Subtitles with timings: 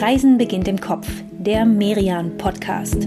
[0.00, 3.06] Reisen beginnt im Kopf, der Merian Podcast.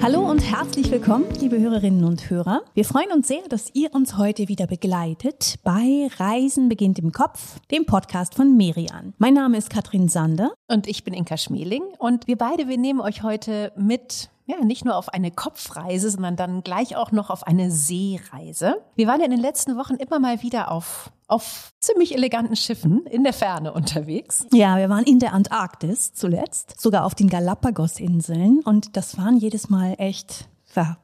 [0.00, 2.62] Hallo und herzlich willkommen, liebe Hörerinnen und Hörer.
[2.74, 7.58] Wir freuen uns sehr, dass ihr uns heute wieder begleitet bei Reisen beginnt im Kopf,
[7.72, 9.14] dem Podcast von Merian.
[9.18, 10.52] Mein Name ist Katrin Sander.
[10.68, 11.82] Und ich bin Inka Schmeling.
[11.98, 16.34] Und wir beide, wir nehmen euch heute mit ja, nicht nur auf eine Kopfreise, sondern
[16.34, 18.80] dann gleich auch noch auf eine Seereise.
[18.96, 23.04] Wir waren ja in den letzten Wochen immer mal wieder auf auf ziemlich eleganten Schiffen
[23.04, 24.46] in der Ferne unterwegs.
[24.50, 29.68] Ja, wir waren in der Antarktis zuletzt, sogar auf den Galapagos-Inseln und das waren jedes
[29.68, 30.48] Mal echt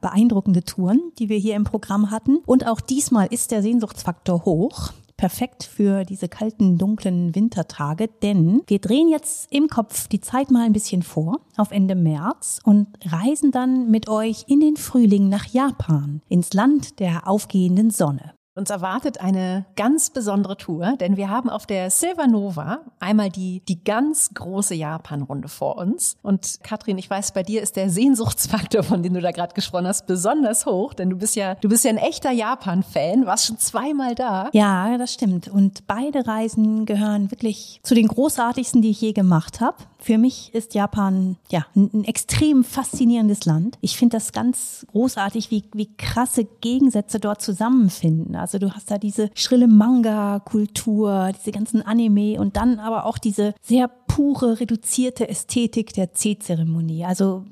[0.01, 2.39] beeindruckende Touren, die wir hier im Programm hatten.
[2.47, 8.79] Und auch diesmal ist der Sehnsuchtsfaktor hoch perfekt für diese kalten, dunklen Wintertage, denn wir
[8.79, 13.51] drehen jetzt im Kopf die Zeit mal ein bisschen vor auf Ende März und reisen
[13.51, 18.35] dann mit euch in den Frühling nach Japan, ins Land der aufgehenden Sonne.
[18.57, 23.65] Uns erwartet eine ganz besondere Tour, denn wir haben auf der Silver Nova einmal die,
[23.67, 26.17] die ganz große Japan-Runde vor uns.
[26.23, 29.89] Und Katrin, ich weiß, bei dir ist der Sehnsuchtsfaktor, von dem du da gerade gesprochen
[29.89, 33.59] hast, besonders hoch, denn du bist ja, du bist ja ein echter Japan-Fan, warst schon
[33.59, 34.51] zweimal da.
[34.53, 35.49] Ja, das stimmt.
[35.49, 39.79] Und beide Reisen gehören wirklich zu den großartigsten, die ich je gemacht habe.
[40.05, 43.79] Für mich ist Japan ja ein, extrem faszinierendes Land.
[43.81, 48.37] Ich finde das ganz großartig, wie, wie krasse Gegensätze dort zusammenfinden.
[48.37, 53.55] Also du hast da diese schrille Manga-Kultur, diese ganzen Anime und dann aber auch diese
[53.63, 57.07] sehr pure, reduzierte Ästhetik der C-Zeremonie.
[57.07, 57.47] Also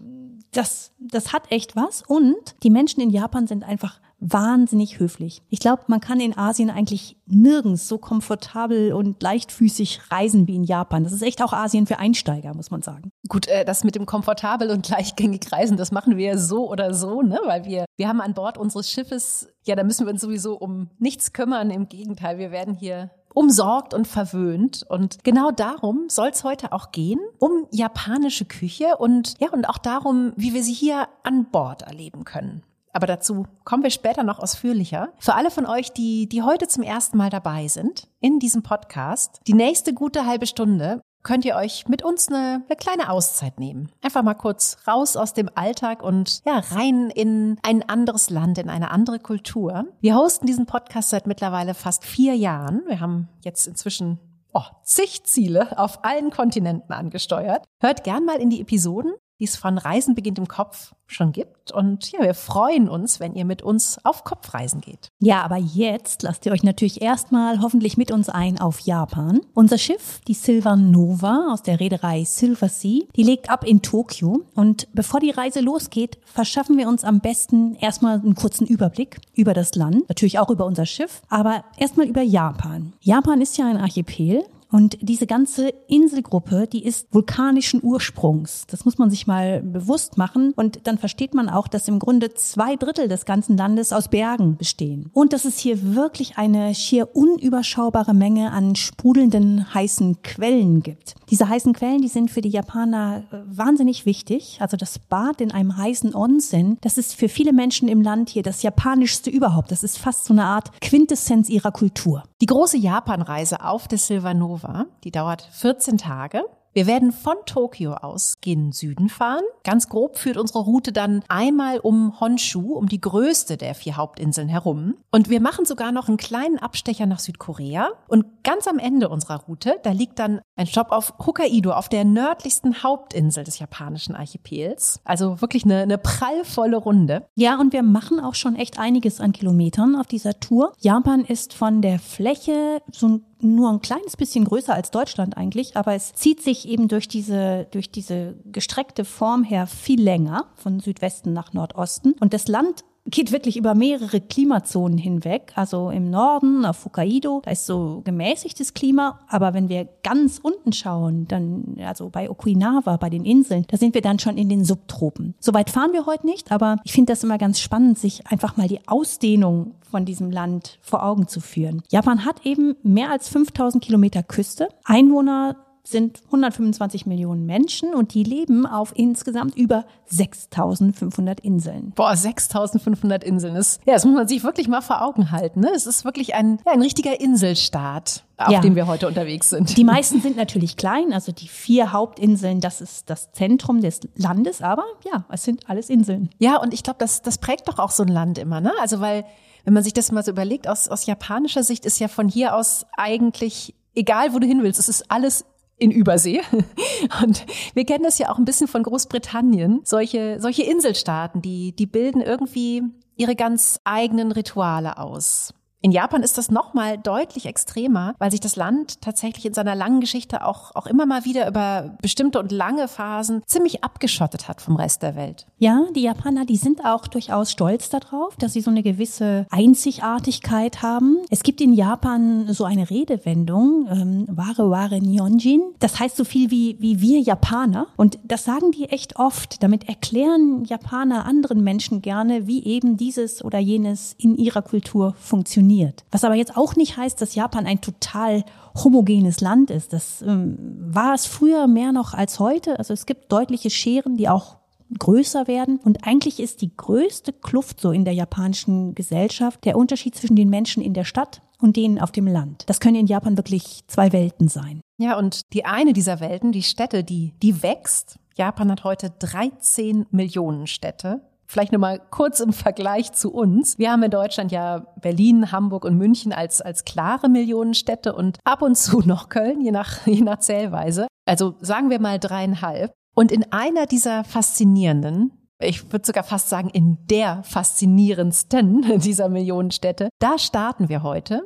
[0.51, 2.03] das, das hat echt was.
[2.07, 5.43] Und die Menschen in Japan sind einfach wahnsinnig höflich.
[5.51, 10.65] Ich glaube, man kann in Asien eigentlich nirgends so komfortabel und leichtfüßig reisen wie in
[10.65, 11.05] Japan.
[11.05, 13.11] Das ist echt auch Asien für Einsteiger, muss man sagen.
[13.29, 17.23] Gut, äh, das mit dem komfortabel und leichtgängig reisen, das machen wir so oder so,
[17.23, 17.41] ne?
[17.45, 20.91] Weil wir, wir haben an Bord unseres Schiffes, ja, da müssen wir uns sowieso um
[20.99, 21.71] nichts kümmern.
[21.71, 24.85] Im Gegenteil, wir werden hier umsorgt und verwöhnt.
[24.89, 29.79] Und genau darum soll es heute auch gehen, um japanische Küche und ja, und auch
[29.79, 32.63] darum, wie wir sie hier an Bord erleben können.
[32.93, 35.13] Aber dazu kommen wir später noch ausführlicher.
[35.19, 39.41] Für alle von euch, die, die heute zum ersten Mal dabei sind in diesem Podcast,
[39.47, 43.91] die nächste gute halbe Stunde könnt ihr euch mit uns eine, eine kleine Auszeit nehmen.
[44.03, 48.69] Einfach mal kurz raus aus dem Alltag und ja, rein in ein anderes Land, in
[48.69, 49.87] eine andere Kultur.
[50.01, 52.83] Wir hosten diesen Podcast seit mittlerweile fast vier Jahren.
[52.87, 54.19] Wir haben jetzt inzwischen
[54.53, 57.65] oh, zig Ziele auf allen Kontinenten angesteuert.
[57.81, 61.73] Hört gern mal in die Episoden die es von Reisen beginnt im Kopf schon gibt.
[61.73, 65.09] Und ja, wir freuen uns, wenn ihr mit uns auf Kopfreisen geht.
[65.19, 69.41] Ja, aber jetzt lasst ihr euch natürlich erstmal hoffentlich mit uns ein auf Japan.
[69.53, 74.43] Unser Schiff, die Silver Nova aus der Reederei Silver Sea, die legt ab in Tokio.
[74.55, 79.55] Und bevor die Reise losgeht, verschaffen wir uns am besten erstmal einen kurzen Überblick über
[79.55, 82.93] das Land, natürlich auch über unser Schiff, aber erstmal über Japan.
[83.01, 88.65] Japan ist ja ein Archipel und diese ganze Inselgruppe, die ist vulkanischen Ursprungs.
[88.69, 90.55] Das muss man sich mal bewusst machen.
[90.57, 94.57] Und dann versteht man auch, dass im Grunde zwei Drittel des ganzen Landes aus Bergen
[94.57, 95.11] bestehen.
[95.13, 101.17] Und dass es hier wirklich eine schier unüberschaubare Menge an sprudelnden heißen Quellen gibt.
[101.33, 104.59] Diese heißen Quellen, die sind für die Japaner äh, wahnsinnig wichtig.
[104.61, 108.43] Also das Bad in einem heißen Onsen, das ist für viele Menschen im Land hier
[108.43, 109.73] das japanischste überhaupt.
[109.73, 112.25] Das ist fast so eine Art Quintessenz ihrer Kultur.
[112.43, 114.87] Die große Japanreise auf der Silvanova Nova.
[115.05, 116.45] Die dauert 14 Tage.
[116.75, 119.45] Wir werden von Tokio aus gen Süden fahren.
[119.63, 124.49] Ganz grob führt unsere Route dann einmal um Honshu, um die größte der vier Hauptinseln
[124.49, 124.95] herum.
[125.11, 127.91] Und wir machen sogar noch einen kleinen Abstecher nach Südkorea.
[128.09, 132.05] Und ganz am Ende unserer Route, da liegt dann ein Stopp auf Hokkaido, auf der
[132.05, 135.01] nördlichsten Hauptinsel des japanischen Archipels.
[135.05, 137.27] Also wirklich eine, eine prallvolle Runde.
[137.35, 140.73] Ja, und wir machen auch schon echt einiges an Kilometern auf dieser Tour.
[140.79, 145.77] Japan ist von der Fläche so ein nur ein kleines bisschen größer als Deutschland eigentlich,
[145.77, 150.79] aber es zieht sich eben durch diese, durch diese gestreckte Form her viel länger von
[150.79, 152.15] Südwesten nach Nordosten.
[152.21, 155.53] Und das Land geht wirklich über mehrere Klimazonen hinweg.
[155.55, 160.73] Also im Norden auf Hokkaido, da ist so gemäßigtes Klima, aber wenn wir ganz unten
[160.73, 164.65] schauen, dann also bei Okinawa, bei den Inseln, da sind wir dann schon in den
[164.65, 165.35] Subtropen.
[165.41, 168.69] Soweit fahren wir heute nicht, aber ich finde das immer ganz spannend, sich einfach mal
[168.69, 171.83] die Ausdehnung von diesem Land vor Augen zu führen.
[171.91, 178.23] Japan hat eben mehr als 5000 Kilometer Küste, Einwohner sind 125 Millionen Menschen und die
[178.23, 181.93] leben auf insgesamt über 6500 Inseln.
[181.97, 185.61] Boah, 6500 Inseln ist, ja, das muss man sich wirklich mal vor Augen halten.
[185.61, 185.71] Ne?
[185.75, 188.61] Es ist wirklich ein, ja, ein richtiger Inselstaat auf ja.
[188.61, 189.77] dem wir heute unterwegs sind.
[189.77, 194.63] Die meisten sind natürlich klein, also die vier Hauptinseln, das ist das Zentrum des Landes,
[194.63, 196.31] aber ja, es sind alles Inseln.
[196.39, 198.73] Ja, und ich glaube, das, das prägt doch auch so ein Land immer, ne?
[198.81, 199.25] Also weil
[199.65, 202.57] wenn man sich das mal so überlegt, aus, aus japanischer Sicht ist ja von hier
[202.57, 205.45] aus eigentlich egal, wo du hin willst, es ist alles
[205.83, 206.41] in Übersee.
[207.23, 207.45] Und
[207.75, 209.81] wir kennen das ja auch ein bisschen von Großbritannien.
[209.85, 212.83] Solche, solche Inselstaaten, die, die bilden irgendwie
[213.17, 215.53] ihre ganz eigenen Rituale aus.
[215.85, 220.01] In Japan ist das nochmal deutlich extremer, weil sich das Land tatsächlich in seiner langen
[220.01, 224.77] Geschichte auch, auch immer mal wieder über bestimmte und lange Phasen ziemlich abgeschottet hat vom
[224.77, 225.47] Rest der Welt.
[225.59, 230.83] Ja, die Japaner, die sind auch durchaus stolz darauf, dass sie so eine gewisse Einzigartigkeit
[230.83, 231.19] haben.
[231.31, 235.63] Es gibt in Japan so eine Redewendung, ähm, ware ware Nihonjin.
[235.81, 237.89] Das heißt so viel wie, wie wir Japaner.
[237.97, 239.65] Und das sagen die echt oft.
[239.65, 245.72] Damit erklären Japaner anderen Menschen gerne, wie eben dieses oder jenes in ihrer Kultur funktioniert
[245.73, 246.05] funktioniert.
[246.11, 249.93] Was aber jetzt auch nicht heißt, dass Japan ein total homogenes Land ist.
[249.93, 252.79] Das ähm, war es früher mehr noch als heute.
[252.79, 254.57] Also es gibt deutliche Scheren, die auch
[254.99, 255.79] größer werden.
[255.79, 260.51] Und eigentlich ist die größte Kluft so in der japanischen Gesellschaft der Unterschied zwischen den
[260.51, 262.65] Menschen in der Stadt und denen auf dem Land.
[262.67, 264.81] Das können in Japan wirklich zwei Welten sein.
[264.99, 268.19] Ja, und die eine dieser Welten, die Städte, die, die wächst.
[268.37, 271.21] Japan hat heute 13 Millionen Städte.
[271.47, 273.79] Vielleicht nur mal kurz im Vergleich zu uns.
[273.79, 278.63] Wir haben in Deutschland ja Berlin, Hamburg und München als, als klare Millionenstädte und ab
[278.63, 281.07] und zu noch Köln, je nach, je nach Zählweise.
[281.27, 282.93] Also sagen wir mal dreieinhalb.
[283.15, 290.09] Und in einer dieser faszinierenden, ich würde sogar fast sagen, in der faszinierendsten dieser Millionenstädte,
[290.19, 291.43] da starten wir heute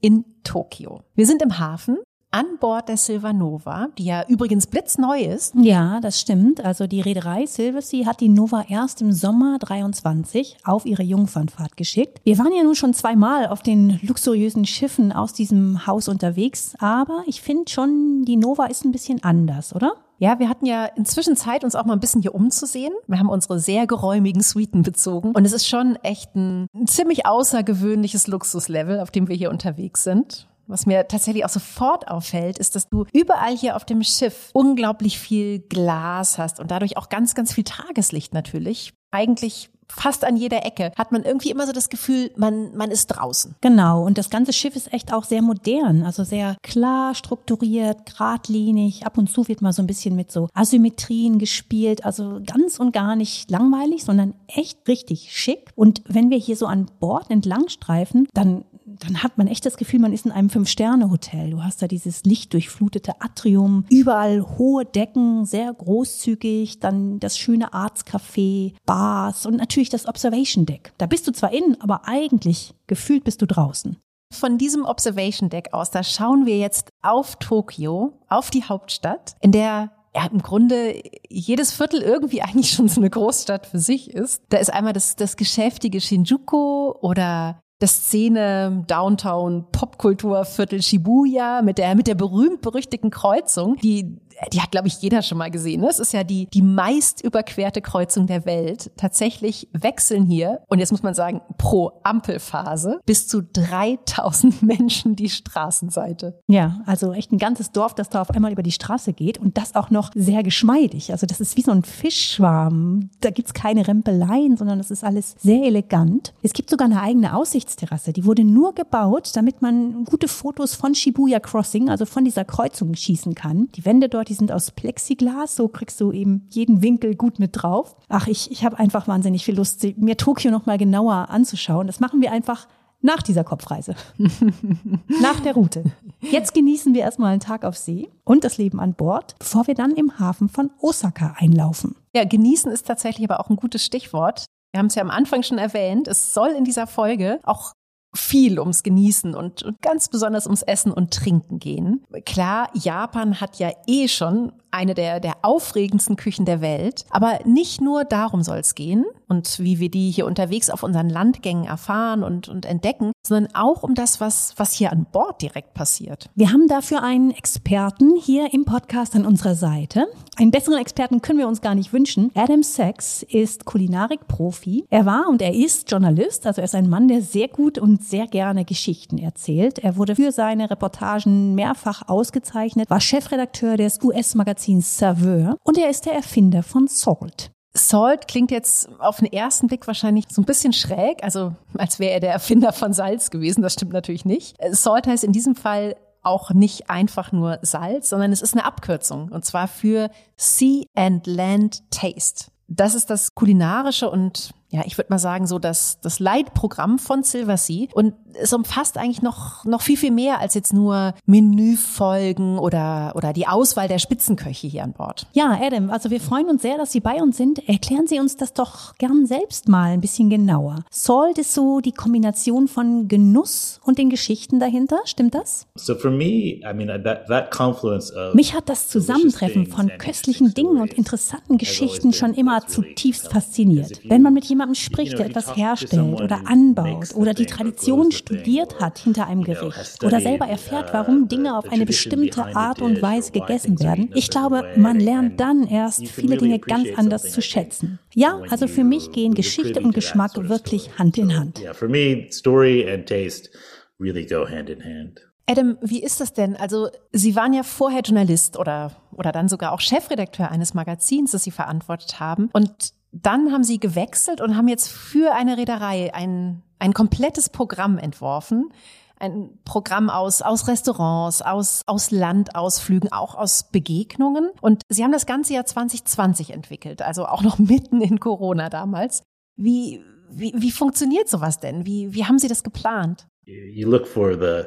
[0.00, 1.02] in Tokio.
[1.14, 1.98] Wir sind im Hafen
[2.34, 5.54] an Bord der Silvanova, die ja übrigens blitzneu ist.
[5.54, 6.64] Ja, das stimmt.
[6.64, 12.20] Also die Reederei Silversea hat die Nova erst im Sommer 23 auf ihre Jungfernfahrt geschickt.
[12.24, 17.22] Wir waren ja nun schon zweimal auf den luxuriösen Schiffen aus diesem Haus unterwegs, aber
[17.26, 19.92] ich finde schon, die Nova ist ein bisschen anders, oder?
[20.18, 22.92] Ja, wir hatten ja inzwischen Zeit, uns auch mal ein bisschen hier umzusehen.
[23.06, 27.26] Wir haben unsere sehr geräumigen Suiten bezogen und es ist schon echt ein, ein ziemlich
[27.26, 30.48] außergewöhnliches Luxuslevel, auf dem wir hier unterwegs sind.
[30.66, 35.18] Was mir tatsächlich auch sofort auffällt, ist, dass du überall hier auf dem Schiff unglaublich
[35.18, 38.92] viel Glas hast und dadurch auch ganz, ganz viel Tageslicht natürlich.
[39.10, 43.06] Eigentlich fast an jeder Ecke hat man irgendwie immer so das Gefühl, man, man ist
[43.08, 43.54] draußen.
[43.60, 44.04] Genau.
[44.04, 49.06] Und das ganze Schiff ist echt auch sehr modern, also sehr klar strukturiert, geradlinig.
[49.06, 52.04] Ab und zu wird mal so ein bisschen mit so Asymmetrien gespielt.
[52.04, 55.70] Also ganz und gar nicht langweilig, sondern echt richtig schick.
[55.74, 58.64] Und wenn wir hier so an Bord entlang streifen, dann
[59.00, 61.50] dann hat man echt das Gefühl, man ist in einem Fünf-Sterne-Hotel.
[61.50, 68.74] Du hast da dieses lichtdurchflutete Atrium, überall hohe Decken, sehr großzügig, dann das schöne Arztcafé,
[68.86, 70.92] Bars und natürlich das Observation Deck.
[70.98, 73.96] Da bist du zwar innen, aber eigentlich gefühlt bist du draußen.
[74.32, 79.52] Von diesem Observation Deck aus, da schauen wir jetzt auf Tokio, auf die Hauptstadt, in
[79.52, 84.42] der ja, im Grunde jedes Viertel irgendwie eigentlich schon so eine Großstadt für sich ist.
[84.48, 91.78] Da ist einmal das, das geschäftige Shinjuku oder der Szene Downtown Popkultur Viertel Shibuya mit
[91.78, 94.20] der mit der berühmt berüchtigten Kreuzung, die
[94.52, 95.82] die hat, glaube ich, jeder schon mal gesehen.
[95.82, 98.90] Das ist ja die, die meist überquerte Kreuzung der Welt.
[98.96, 105.28] Tatsächlich wechseln hier, und jetzt muss man sagen, pro Ampelphase bis zu 3000 Menschen die
[105.28, 106.40] Straßenseite.
[106.46, 109.56] Ja, also echt ein ganzes Dorf, das da auf einmal über die Straße geht und
[109.58, 111.12] das auch noch sehr geschmeidig.
[111.12, 113.10] Also das ist wie so ein Fischschwarm.
[113.20, 116.34] Da gibt's keine Rempeleien, sondern das ist alles sehr elegant.
[116.42, 118.12] Es gibt sogar eine eigene Aussichtsterrasse.
[118.12, 122.94] Die wurde nur gebaut, damit man gute Fotos von Shibuya Crossing, also von dieser Kreuzung
[122.94, 123.68] schießen kann.
[123.74, 127.50] Die Wände dort die sind aus Plexiglas, so kriegst du eben jeden Winkel gut mit
[127.52, 127.96] drauf.
[128.08, 131.86] Ach, ich, ich habe einfach wahnsinnig viel Lust, mir Tokio noch mal genauer anzuschauen.
[131.86, 132.66] Das machen wir einfach
[133.04, 133.94] nach dieser Kopfreise.
[135.20, 135.84] nach der Route.
[136.20, 139.74] Jetzt genießen wir erstmal einen Tag auf See und das Leben an Bord, bevor wir
[139.74, 141.96] dann im Hafen von Osaka einlaufen.
[142.16, 144.46] Ja, genießen ist tatsächlich aber auch ein gutes Stichwort.
[144.72, 146.08] Wir haben es ja am Anfang schon erwähnt.
[146.08, 147.72] Es soll in dieser Folge auch
[148.14, 152.04] viel ums Genießen und, und ganz besonders ums Essen und Trinken gehen.
[152.24, 157.04] Klar, Japan hat ja eh schon eine der, der aufregendsten Küchen der Welt.
[157.10, 161.08] Aber nicht nur darum soll es gehen und wie wir die hier unterwegs auf unseren
[161.08, 165.74] Landgängen erfahren und, und entdecken, sondern auch um das, was, was hier an Bord direkt
[165.74, 166.28] passiert.
[166.34, 170.06] Wir haben dafür einen Experten hier im Podcast an unserer Seite.
[170.36, 172.32] Einen besseren Experten können wir uns gar nicht wünschen.
[172.34, 174.84] Adam Sachs ist Kulinarikprofi.
[174.90, 178.02] Er war und er ist Journalist, also er ist ein Mann, der sehr gut und
[178.02, 179.78] sehr gerne Geschichten erzählt.
[179.78, 185.90] Er wurde für seine Reportagen mehrfach ausgezeichnet, war Chefredakteur des US-Magazins Magazins Saveur und er
[185.90, 187.50] ist der Erfinder von Salt.
[187.74, 192.12] Salt klingt jetzt auf den ersten Blick wahrscheinlich so ein bisschen schräg, also als wäre
[192.12, 193.62] er der Erfinder von Salz gewesen.
[193.62, 194.56] Das stimmt natürlich nicht.
[194.70, 199.28] Salt heißt in diesem Fall auch nicht einfach nur Salz, sondern es ist eine Abkürzung
[199.30, 202.46] und zwar für Sea and Land Taste.
[202.66, 207.22] Das ist das kulinarische und ja, ich würde mal sagen, so das, das Leitprogramm von
[207.22, 207.86] Silversea.
[207.94, 213.32] Und es umfasst eigentlich noch, noch viel, viel mehr als jetzt nur Menüfolgen oder, oder
[213.32, 215.28] die Auswahl der Spitzenköche hier an Bord.
[215.32, 217.68] Ja, Adam, also wir freuen uns sehr, dass Sie bei uns sind.
[217.68, 220.84] Erklären Sie uns das doch gern selbst mal ein bisschen genauer.
[220.90, 225.68] Salt ist so die Kombination von Genuss und den Geschichten dahinter, stimmt das?
[225.76, 230.52] So for me, I mean, that, that confluence of Mich hat das Zusammentreffen von köstlichen
[230.52, 234.00] Dingen und interessanten Geschichten schon immer zutiefst fasziniert.
[234.02, 238.98] Wenn man mit jemandem spricht, der etwas herstellt oder anbaut oder die Tradition studiert hat
[238.98, 243.80] hinter einem Gericht oder selber erfährt, warum Dinge auf eine bestimmte Art und Weise gegessen
[243.80, 247.98] werden, ich glaube, man lernt dann erst viele Dinge ganz anders zu schätzen.
[248.14, 251.60] Ja, also für mich gehen Geschichte und Geschmack wirklich Hand in Hand.
[251.60, 253.50] Yeah, for me, story and taste
[253.98, 255.20] really go hand in hand.
[255.46, 256.56] Adam, wie ist das denn?
[256.56, 261.44] Also, Sie waren ja vorher Journalist oder, oder dann sogar auch Chefredakteur eines Magazins, das
[261.44, 262.48] Sie verantwortet haben.
[262.52, 267.98] Und dann haben Sie gewechselt und haben jetzt für eine Reederei ein, ein komplettes Programm
[267.98, 268.70] entworfen.
[269.16, 274.50] Ein Programm aus, aus Restaurants, aus, aus Landausflügen, auch aus Begegnungen.
[274.60, 279.22] Und Sie haben das ganze Jahr 2020 entwickelt, also auch noch mitten in Corona damals.
[279.56, 281.86] Wie, wie, wie funktioniert sowas denn?
[281.86, 283.28] Wie, wie haben Sie das geplant?
[283.46, 284.64] You look for the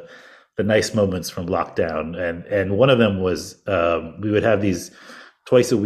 [0.58, 4.62] the nice moments from lockdown, and and one of them was um, we would have
[4.62, 4.92] these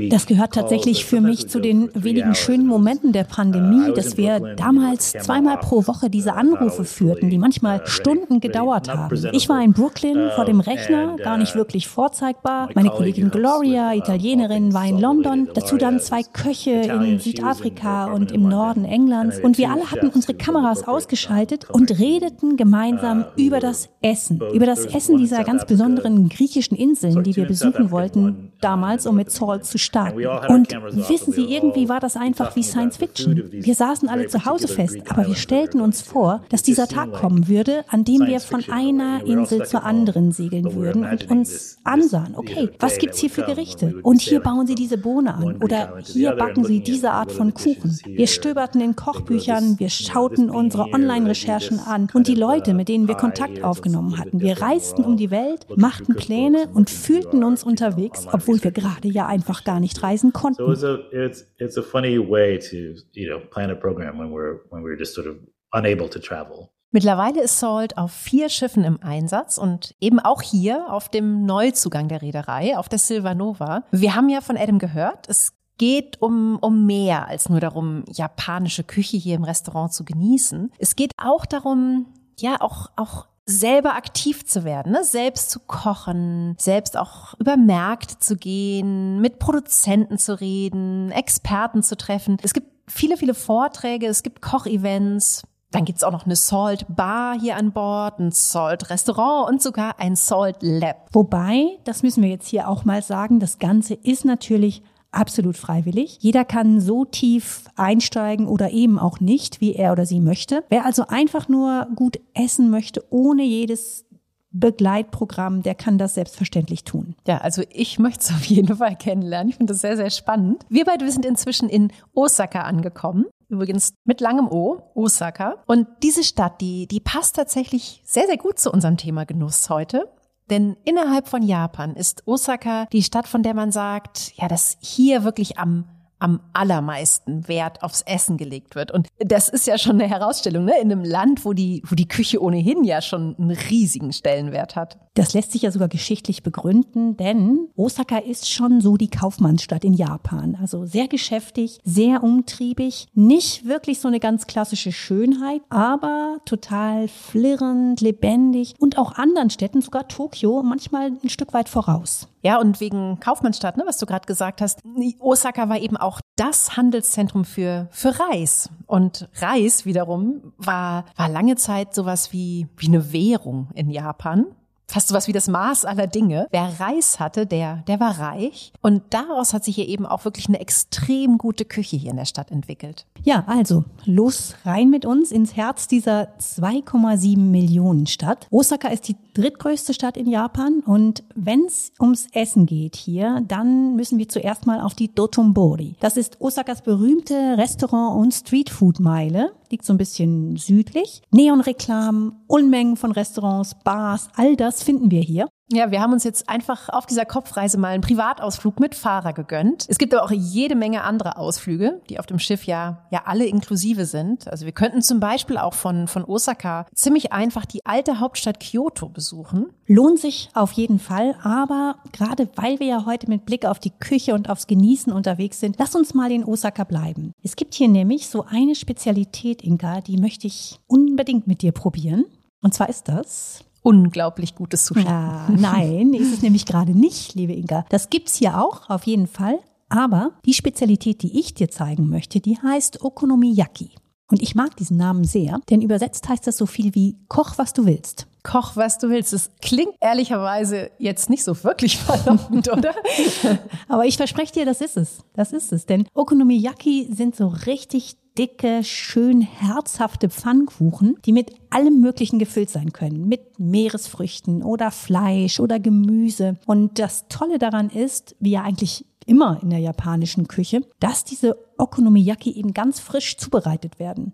[0.10, 5.12] Das gehört tatsächlich für mich zu den wenigen schönen Momenten der Pandemie, dass wir damals
[5.12, 9.16] zweimal pro Woche diese Anrufe führten, die manchmal Stunden gedauert haben.
[9.34, 12.70] Ich war in Brooklyn vor dem Rechner, gar nicht wirklich vorzeigbar.
[12.74, 15.48] Meine Kollegin Gloria, Italienerin, war in London.
[15.54, 19.40] Dazu dann zwei Köche in Südafrika und im Norden Englands.
[19.40, 24.42] Und wir alle hatten unsere Kameras ausgeschaltet und redeten gemeinsam über das Essen.
[24.54, 29.32] Über das Essen dieser ganz besonderen griechischen Inseln, die wir besuchen wollten, damals, um mit
[29.32, 30.26] Zoll Call zu starten.
[30.48, 30.72] Und
[31.10, 33.50] wissen Sie, irgendwie war das einfach wie Science Fiction.
[33.52, 37.48] Wir saßen alle zu Hause fest, aber wir stellten uns vor, dass dieser Tag kommen
[37.48, 42.70] würde, an dem wir von einer Insel zur anderen segeln würden und uns ansahen, okay,
[42.80, 44.00] was gibt's hier für Gerichte?
[44.04, 48.00] Und hier bauen Sie diese Bohne an oder hier backen Sie diese Art von Kuchen.
[48.06, 53.16] Wir stöberten in Kochbüchern, wir schauten unsere Online-Recherchen an und die Leute, mit denen wir
[53.16, 54.40] Kontakt aufgenommen hatten.
[54.40, 59.26] Wir reisten um die Welt, machten Pläne und fühlten uns unterwegs, obwohl wir gerade ja
[59.28, 60.64] ein einfach gar nicht reisen konnten.
[60.64, 64.32] So it's a, it's, it's a funny way to, you know, plan a program when
[64.32, 65.38] we're, when we're just sort of
[65.74, 66.70] unable to travel.
[66.92, 72.10] Mittlerweile ist Salt auf vier Schiffen im Einsatz und eben auch hier auf dem Neuzugang
[72.10, 73.84] der Reederei, auf der Silvanova.
[73.92, 78.84] Wir haben ja von Adam gehört, es geht um, um mehr als nur darum, japanische
[78.84, 80.72] Küche hier im Restaurant zu genießen.
[80.80, 82.08] Es geht auch darum,
[82.38, 85.04] ja, auch, auch selber aktiv zu werden, ne?
[85.04, 91.98] selbst zu kochen, selbst auch über Märkte zu gehen, mit Produzenten zu reden, Experten zu
[91.98, 92.38] treffen.
[92.44, 95.44] Es gibt viele, viele Vorträge, es gibt Kochevents.
[95.72, 100.00] Dann gibt's auch noch eine Salt Bar hier an Bord, ein Salt Restaurant und sogar
[100.00, 101.08] ein Salt Lab.
[101.14, 106.18] Wobei, das müssen wir jetzt hier auch mal sagen, das Ganze ist natürlich absolut freiwillig.
[106.22, 110.64] Jeder kann so tief einsteigen oder eben auch nicht, wie er oder sie möchte.
[110.70, 114.06] Wer also einfach nur gut essen möchte, ohne jedes
[114.54, 117.16] Begleitprogramm, der kann das selbstverständlich tun.
[117.26, 119.50] Ja, also ich möchte es auf jeden Fall kennenlernen.
[119.50, 120.66] Ich finde das sehr, sehr spannend.
[120.70, 123.26] Wir beide wir sind inzwischen in Osaka angekommen.
[123.48, 125.56] Übrigens mit langem O, Osaka.
[125.68, 130.10] Und diese Stadt, die, die passt tatsächlich sehr, sehr gut zu unserem Thema Genuss heute.
[130.52, 135.24] Denn innerhalb von Japan ist Osaka die Stadt, von der man sagt, ja, dass hier
[135.24, 135.86] wirklich am
[136.22, 138.92] am allermeisten Wert aufs Essen gelegt wird.
[138.92, 140.80] Und das ist ja schon eine Herausstellung, ne?
[140.80, 144.98] In einem Land, wo die, wo die Küche ohnehin ja schon einen riesigen Stellenwert hat.
[145.16, 149.94] Das lässt sich ja sogar geschichtlich begründen, denn Osaka ist schon so die Kaufmannsstadt in
[149.94, 150.58] Japan.
[150.62, 158.00] Also sehr geschäftig, sehr umtriebig, nicht wirklich so eine ganz klassische Schönheit, aber total flirrend,
[158.00, 162.28] lebendig und auch anderen Städten, sogar Tokio, manchmal ein Stück weit voraus.
[162.42, 164.80] Ja, und wegen Kaufmannsstadt, ne, was du gerade gesagt hast,
[165.20, 168.70] Osaka war eben auch das Handelszentrum für, für Reis.
[168.88, 174.48] Und Reis wiederum war, war lange Zeit sowas wie, wie eine Währung in Japan
[174.92, 176.48] fast so wie das Maß aller Dinge.
[176.52, 178.74] Wer Reis hatte, der, der war reich.
[178.82, 182.26] Und daraus hat sich hier eben auch wirklich eine extrem gute Küche hier in der
[182.26, 183.06] Stadt entwickelt.
[183.24, 188.48] Ja, also los rein mit uns ins Herz dieser 2,7 Millionen Stadt.
[188.50, 193.96] Osaka ist die drittgrößte Stadt in Japan und wenn es ums Essen geht hier, dann
[193.96, 195.96] müssen wir zuerst mal auf die Dotonbori.
[196.00, 201.22] Das ist Osakas berühmte Restaurant- und Streetfood-Meile liegt so ein bisschen südlich.
[201.32, 205.48] Neonreklamen, Unmengen von Restaurants, Bars, all das finden wir hier?
[205.74, 209.86] Ja, wir haben uns jetzt einfach auf dieser Kopfreise mal einen Privatausflug mit Fahrer gegönnt.
[209.88, 213.46] Es gibt aber auch jede Menge andere Ausflüge, die auf dem Schiff ja, ja alle
[213.46, 214.50] inklusive sind.
[214.50, 219.08] Also wir könnten zum Beispiel auch von, von Osaka ziemlich einfach die alte Hauptstadt Kyoto
[219.08, 219.68] besuchen.
[219.88, 223.92] Lohnt sich auf jeden Fall, aber gerade weil wir ja heute mit Blick auf die
[223.92, 227.32] Küche und aufs Genießen unterwegs sind, lass uns mal in Osaka bleiben.
[227.44, 232.26] Es gibt hier nämlich so eine Spezialität, Inka, die möchte ich unbedingt mit dir probieren.
[232.62, 235.04] Und zwar ist das unglaublich gutes Sushi.
[235.04, 237.86] Ja, nein, ist es nämlich gerade nicht, liebe Inga.
[237.90, 239.60] Das gibt's hier auch, auf jeden Fall.
[239.90, 243.90] Aber die Spezialität, die ich dir zeigen möchte, die heißt Okonomiyaki.
[244.32, 247.74] Und ich mag diesen Namen sehr, denn übersetzt heißt das so viel wie Koch, was
[247.74, 248.28] du willst.
[248.44, 249.34] Koch, was du willst.
[249.34, 252.96] Das klingt ehrlicherweise jetzt nicht so wirklich verlockend, oder?
[253.88, 255.20] Aber ich verspreche dir, das ist es.
[255.34, 255.86] Das ist es.
[255.86, 262.94] Denn Okonomiyaki sind so richtig dicke, schön herzhafte Pfannkuchen, die mit allem Möglichen gefüllt sein
[262.94, 263.28] können.
[263.28, 266.58] Mit Meeresfrüchten oder Fleisch oder Gemüse.
[266.66, 271.58] Und das Tolle daran ist, wie ja eigentlich immer in der japanischen Küche, dass diese
[271.78, 274.34] Okonomiyaki eben ganz frisch zubereitet werden.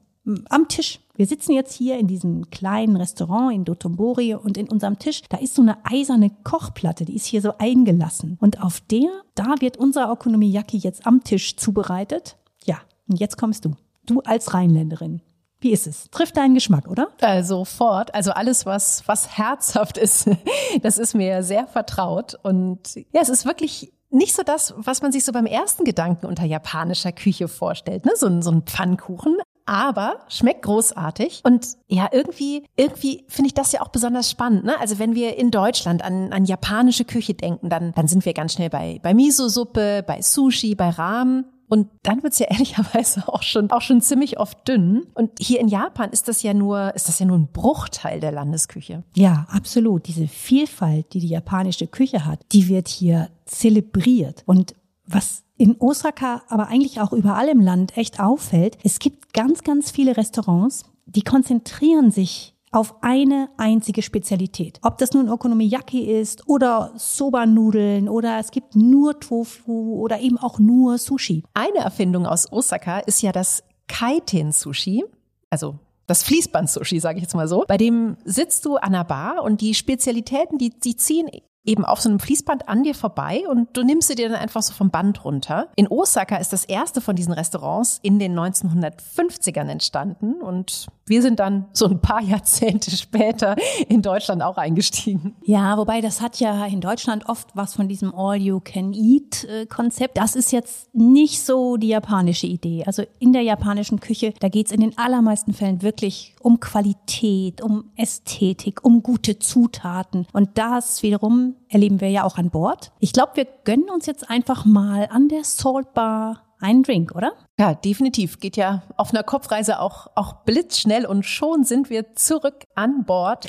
[0.50, 1.00] Am Tisch.
[1.16, 5.38] Wir sitzen jetzt hier in diesem kleinen Restaurant in Dotonbori und in unserem Tisch, da
[5.38, 8.38] ist so eine eiserne Kochplatte, die ist hier so eingelassen.
[8.42, 12.36] Und auf der, da wird unser Okonomiyaki jetzt am Tisch zubereitet.
[12.66, 12.78] Ja,
[13.08, 13.76] und jetzt kommst du.
[14.06, 15.22] Du als Rheinländerin.
[15.60, 16.10] Wie ist es?
[16.12, 17.10] Trifft deinen Geschmack, oder?
[17.20, 18.14] Äh, sofort.
[18.14, 20.30] Also alles, was, was herzhaft ist,
[20.82, 22.38] das ist mir sehr vertraut.
[22.44, 26.28] Und ja, es ist wirklich nicht so das, was man sich so beim ersten Gedanken
[26.28, 28.14] unter japanischer Küche vorstellt, ne?
[28.16, 29.38] So, ein so ein Pfannkuchen.
[29.68, 31.42] Aber schmeckt großartig.
[31.44, 34.64] Und ja, irgendwie, irgendwie finde ich das ja auch besonders spannend.
[34.64, 34.80] Ne?
[34.80, 38.54] Also wenn wir in Deutschland an, an japanische Küche denken, dann, dann sind wir ganz
[38.54, 41.44] schnell bei, bei Miso-Suppe, bei Sushi, bei Ramen.
[41.70, 45.08] Und dann wird's ja ehrlicherweise auch schon, auch schon ziemlich oft dünn.
[45.14, 48.32] Und hier in Japan ist das ja nur, ist das ja nur ein Bruchteil der
[48.32, 49.04] Landesküche.
[49.16, 50.08] Ja, absolut.
[50.08, 54.44] Diese Vielfalt, die die japanische Küche hat, die wird hier zelebriert.
[54.46, 59.64] Und was in Osaka, aber eigentlich auch überall im Land echt auffällt, es gibt ganz,
[59.64, 64.80] ganz viele Restaurants, die konzentrieren sich auf eine einzige Spezialität.
[64.82, 70.60] Ob das nun Okonomiyaki ist oder Soba-Nudeln oder es gibt nur Tofu oder eben auch
[70.60, 71.44] nur Sushi.
[71.54, 75.06] Eine Erfindung aus Osaka ist ja das Kaiten-Sushi,
[75.50, 77.66] also das Fließband-Sushi, sage ich jetzt mal so.
[77.68, 81.30] Bei dem sitzt du an der Bar und die Spezialitäten, die, die ziehen
[81.68, 84.62] eben auf so einem Fließband an dir vorbei und du nimmst sie dir dann einfach
[84.62, 85.68] so vom Band runter.
[85.76, 91.40] In Osaka ist das erste von diesen Restaurants in den 1950ern entstanden und wir sind
[91.40, 93.56] dann so ein paar Jahrzehnte später
[93.88, 95.36] in Deutschland auch eingestiegen.
[95.44, 100.18] Ja, wobei das hat ja in Deutschland oft was von diesem All-You-Can-Eat-Konzept.
[100.18, 102.84] Das ist jetzt nicht so die japanische Idee.
[102.86, 107.92] Also in der japanischen Küche, da geht's in den allermeisten Fällen wirklich um Qualität, um
[107.96, 110.28] Ästhetik, um gute Zutaten.
[110.34, 112.92] Und das wiederum erleben wir ja auch an Bord.
[113.00, 117.34] Ich glaube, wir gönnen uns jetzt einfach mal an der Salt Bar einen Drink, oder?
[117.60, 118.40] Ja, definitiv.
[118.40, 123.48] Geht ja auf einer Kopfreise auch, auch blitzschnell und schon sind wir zurück an Bord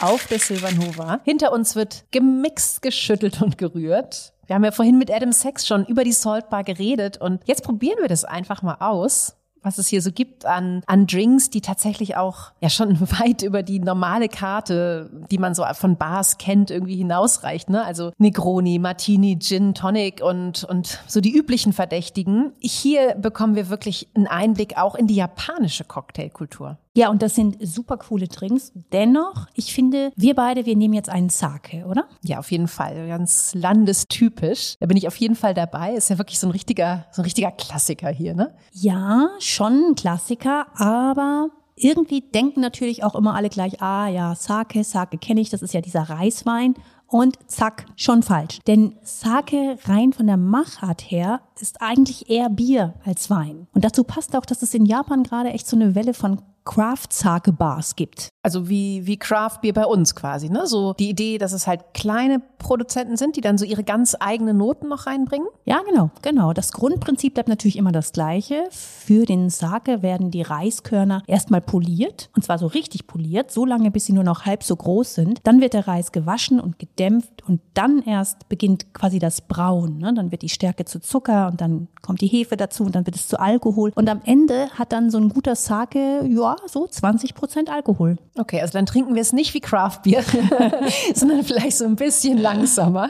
[0.00, 1.20] auf der Silvanova.
[1.24, 4.32] Hinter uns wird gemixt, geschüttelt und gerührt.
[4.46, 7.64] Wir haben ja vorhin mit Adam Sachs schon über die Salt Bar geredet und jetzt
[7.64, 11.60] probieren wir das einfach mal aus was es hier so gibt an, an Drinks, die
[11.60, 16.70] tatsächlich auch ja schon weit über die normale Karte, die man so von Bars kennt,
[16.70, 17.70] irgendwie hinausreicht.
[17.70, 17.84] Ne?
[17.84, 22.52] Also Negroni, Martini, Gin, Tonic und, und so die üblichen Verdächtigen.
[22.60, 26.78] Hier bekommen wir wirklich einen Einblick auch in die japanische Cocktailkultur.
[26.96, 28.72] Ja, und das sind super coole Drinks.
[28.92, 32.06] Dennoch, ich finde, wir beide, wir nehmen jetzt einen Sake, oder?
[32.22, 33.08] Ja, auf jeden Fall.
[33.08, 34.76] Ganz landestypisch.
[34.78, 35.94] Da bin ich auf jeden Fall dabei.
[35.94, 38.54] Ist ja wirklich so ein richtiger, so ein richtiger Klassiker hier, ne?
[38.72, 44.84] Ja, schon ein Klassiker, aber irgendwie denken natürlich auch immer alle gleich, ah ja, Sake,
[44.84, 46.74] Sake kenne ich, das ist ja dieser Reiswein.
[47.06, 48.60] Und zack, schon falsch.
[48.66, 53.66] Denn Sake rein von der Machart her ist eigentlich eher Bier als Wein.
[53.72, 57.96] Und dazu passt auch, dass es in Japan gerade echt so eine Welle von Craft-Sake-Bars
[57.96, 58.28] gibt.
[58.42, 60.66] Also wie, wie Craft-Bier bei uns quasi, ne?
[60.66, 64.56] So die Idee, dass es halt kleine Produzenten sind, die dann so ihre ganz eigenen
[64.56, 65.48] Noten noch reinbringen?
[65.64, 66.52] Ja, genau, genau.
[66.52, 68.64] Das Grundprinzip bleibt natürlich immer das gleiche.
[68.70, 73.90] Für den Sake werden die Reiskörner erstmal poliert, und zwar so richtig poliert, so lange,
[73.90, 75.40] bis sie nur noch halb so groß sind.
[75.44, 79.98] Dann wird der Reis gewaschen und gedämpft und dann erst beginnt quasi das Brauen.
[79.98, 80.12] Ne?
[80.14, 83.16] Dann wird die Stärke zu Zucker und dann kommt die Hefe dazu und dann wird
[83.16, 83.92] es zu Alkohol.
[83.94, 88.16] Und am Ende hat dann so ein guter Sake, ja, ja, so 20 Prozent Alkohol.
[88.36, 90.22] Okay, also dann trinken wir es nicht wie Craftbier,
[91.14, 93.08] sondern vielleicht so ein bisschen langsamer.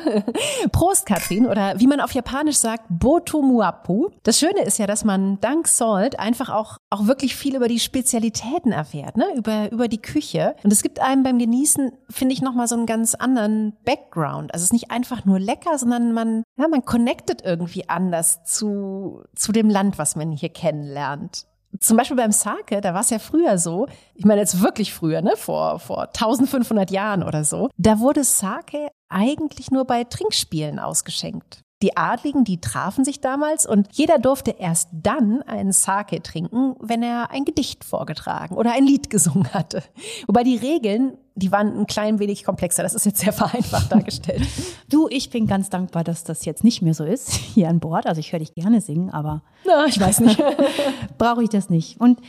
[0.73, 4.11] Prost, Katrin, oder wie man auf Japanisch sagt, Botomuapu.
[4.23, 7.81] Das Schöne ist ja, dass man dank Salt einfach auch, auch wirklich viel über die
[7.81, 9.27] Spezialitäten erfährt, ne?
[9.37, 10.57] über, über die Küche.
[10.63, 14.53] Und es gibt einem beim Genießen, finde ich, nochmal so einen ganz anderen Background.
[14.53, 19.23] Also es ist nicht einfach nur lecker, sondern man, ja, man connectet irgendwie anders zu,
[19.35, 21.47] zu dem Land, was man hier kennenlernt
[21.81, 25.23] zum Beispiel beim Sake, da war es ja früher so, ich meine jetzt wirklich früher,
[25.23, 31.61] ne, vor, vor 1500 Jahren oder so, da wurde Sake eigentlich nur bei Trinkspielen ausgeschenkt.
[31.83, 37.03] Die Adligen, die trafen sich damals und jeder durfte erst dann einen Sake trinken, wenn
[37.03, 39.83] er ein Gedicht vorgetragen oder ein Lied gesungen hatte.
[40.27, 42.83] Wobei die Regeln die waren ein klein wenig komplexer.
[42.83, 44.43] Das ist jetzt sehr vereinfacht dargestellt.
[44.89, 48.07] du, ich bin ganz dankbar, dass das jetzt nicht mehr so ist hier an Bord.
[48.07, 50.43] Also ich höre dich gerne singen, aber Na, ich weiß nicht.
[51.19, 52.01] brauche ich das nicht.
[52.01, 52.21] Und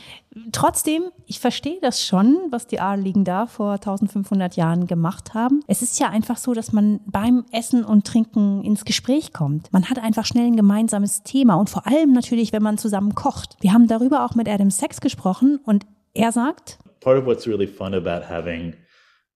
[0.52, 5.60] trotzdem, ich verstehe das schon, was die Adeligen da vor 1500 Jahren gemacht haben.
[5.66, 9.72] Es ist ja einfach so, dass man beim Essen und Trinken ins Gespräch kommt.
[9.72, 13.56] Man hat einfach schnell ein gemeinsames Thema und vor allem natürlich, wenn man zusammen kocht.
[13.60, 17.68] Wir haben darüber auch mit Adam Sachs gesprochen und er sagt, Part of what's really
[17.68, 18.74] fun about having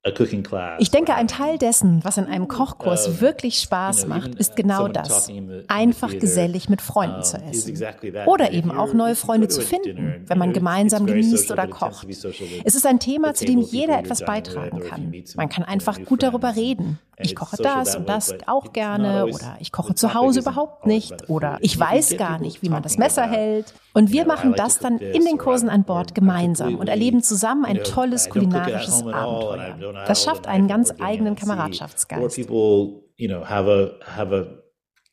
[0.02, 5.30] ich denke, ein Teil dessen, was in einem Kochkurs wirklich Spaß macht, ist genau das.
[5.68, 7.78] Einfach gesellig mit Freunden zu essen.
[8.24, 12.06] Oder eben auch neue Freunde zu finden, wenn man gemeinsam genießt oder kocht.
[12.08, 15.12] Es ist ein Thema, zu dem jeder etwas beitragen kann.
[15.36, 16.98] Man kann einfach gut darüber reden.
[17.18, 21.58] Ich koche das und das auch gerne oder ich koche zu Hause überhaupt nicht oder
[21.60, 23.74] ich weiß gar nicht, wie man das Messer hält.
[23.92, 27.82] Und wir machen das dann in den Kursen an Bord gemeinsam und erleben zusammen ein
[27.82, 30.04] tolles kulinarisches Abenteuer.
[30.06, 32.48] Das schafft einen ganz eigenen Kameradschaftsgeist.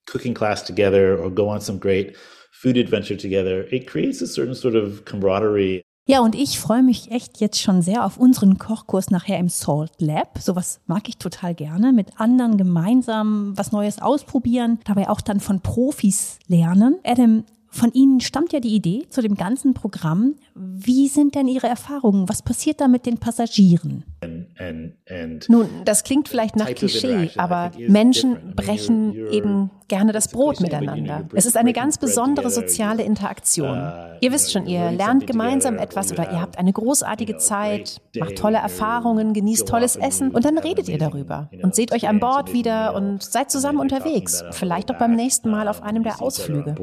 [0.08, 2.16] cooking class together or go on some great
[2.52, 3.72] food adventure together.
[3.72, 5.84] It creates a certain sort of camaraderie.
[6.10, 9.92] Ja, und ich freue mich echt jetzt schon sehr auf unseren Kochkurs nachher im Salt
[10.00, 10.40] Lab.
[10.40, 11.92] Sowas mag ich total gerne.
[11.92, 16.98] Mit anderen gemeinsam was Neues ausprobieren, dabei auch dann von Profis lernen.
[17.04, 17.44] Adam,
[17.78, 20.36] von Ihnen stammt ja die Idee zu dem ganzen Programm.
[20.56, 22.28] Wie sind denn Ihre Erfahrungen?
[22.28, 24.04] Was passiert da mit den Passagieren?
[25.48, 31.28] Nun, das klingt vielleicht nach Klischee, aber Menschen brechen eben gerne das Brot miteinander.
[31.34, 33.78] Es ist eine ganz besondere soziale Interaktion.
[33.78, 38.38] Uh, ihr wisst schon, ihr lernt gemeinsam etwas oder ihr habt eine großartige Zeit, macht
[38.38, 42.54] tolle Erfahrungen, genießt tolles Essen und dann redet ihr darüber und seht euch an Bord
[42.54, 44.44] wieder und seid zusammen unterwegs.
[44.52, 46.76] Vielleicht auch beim nächsten Mal auf einem der Ausflüge.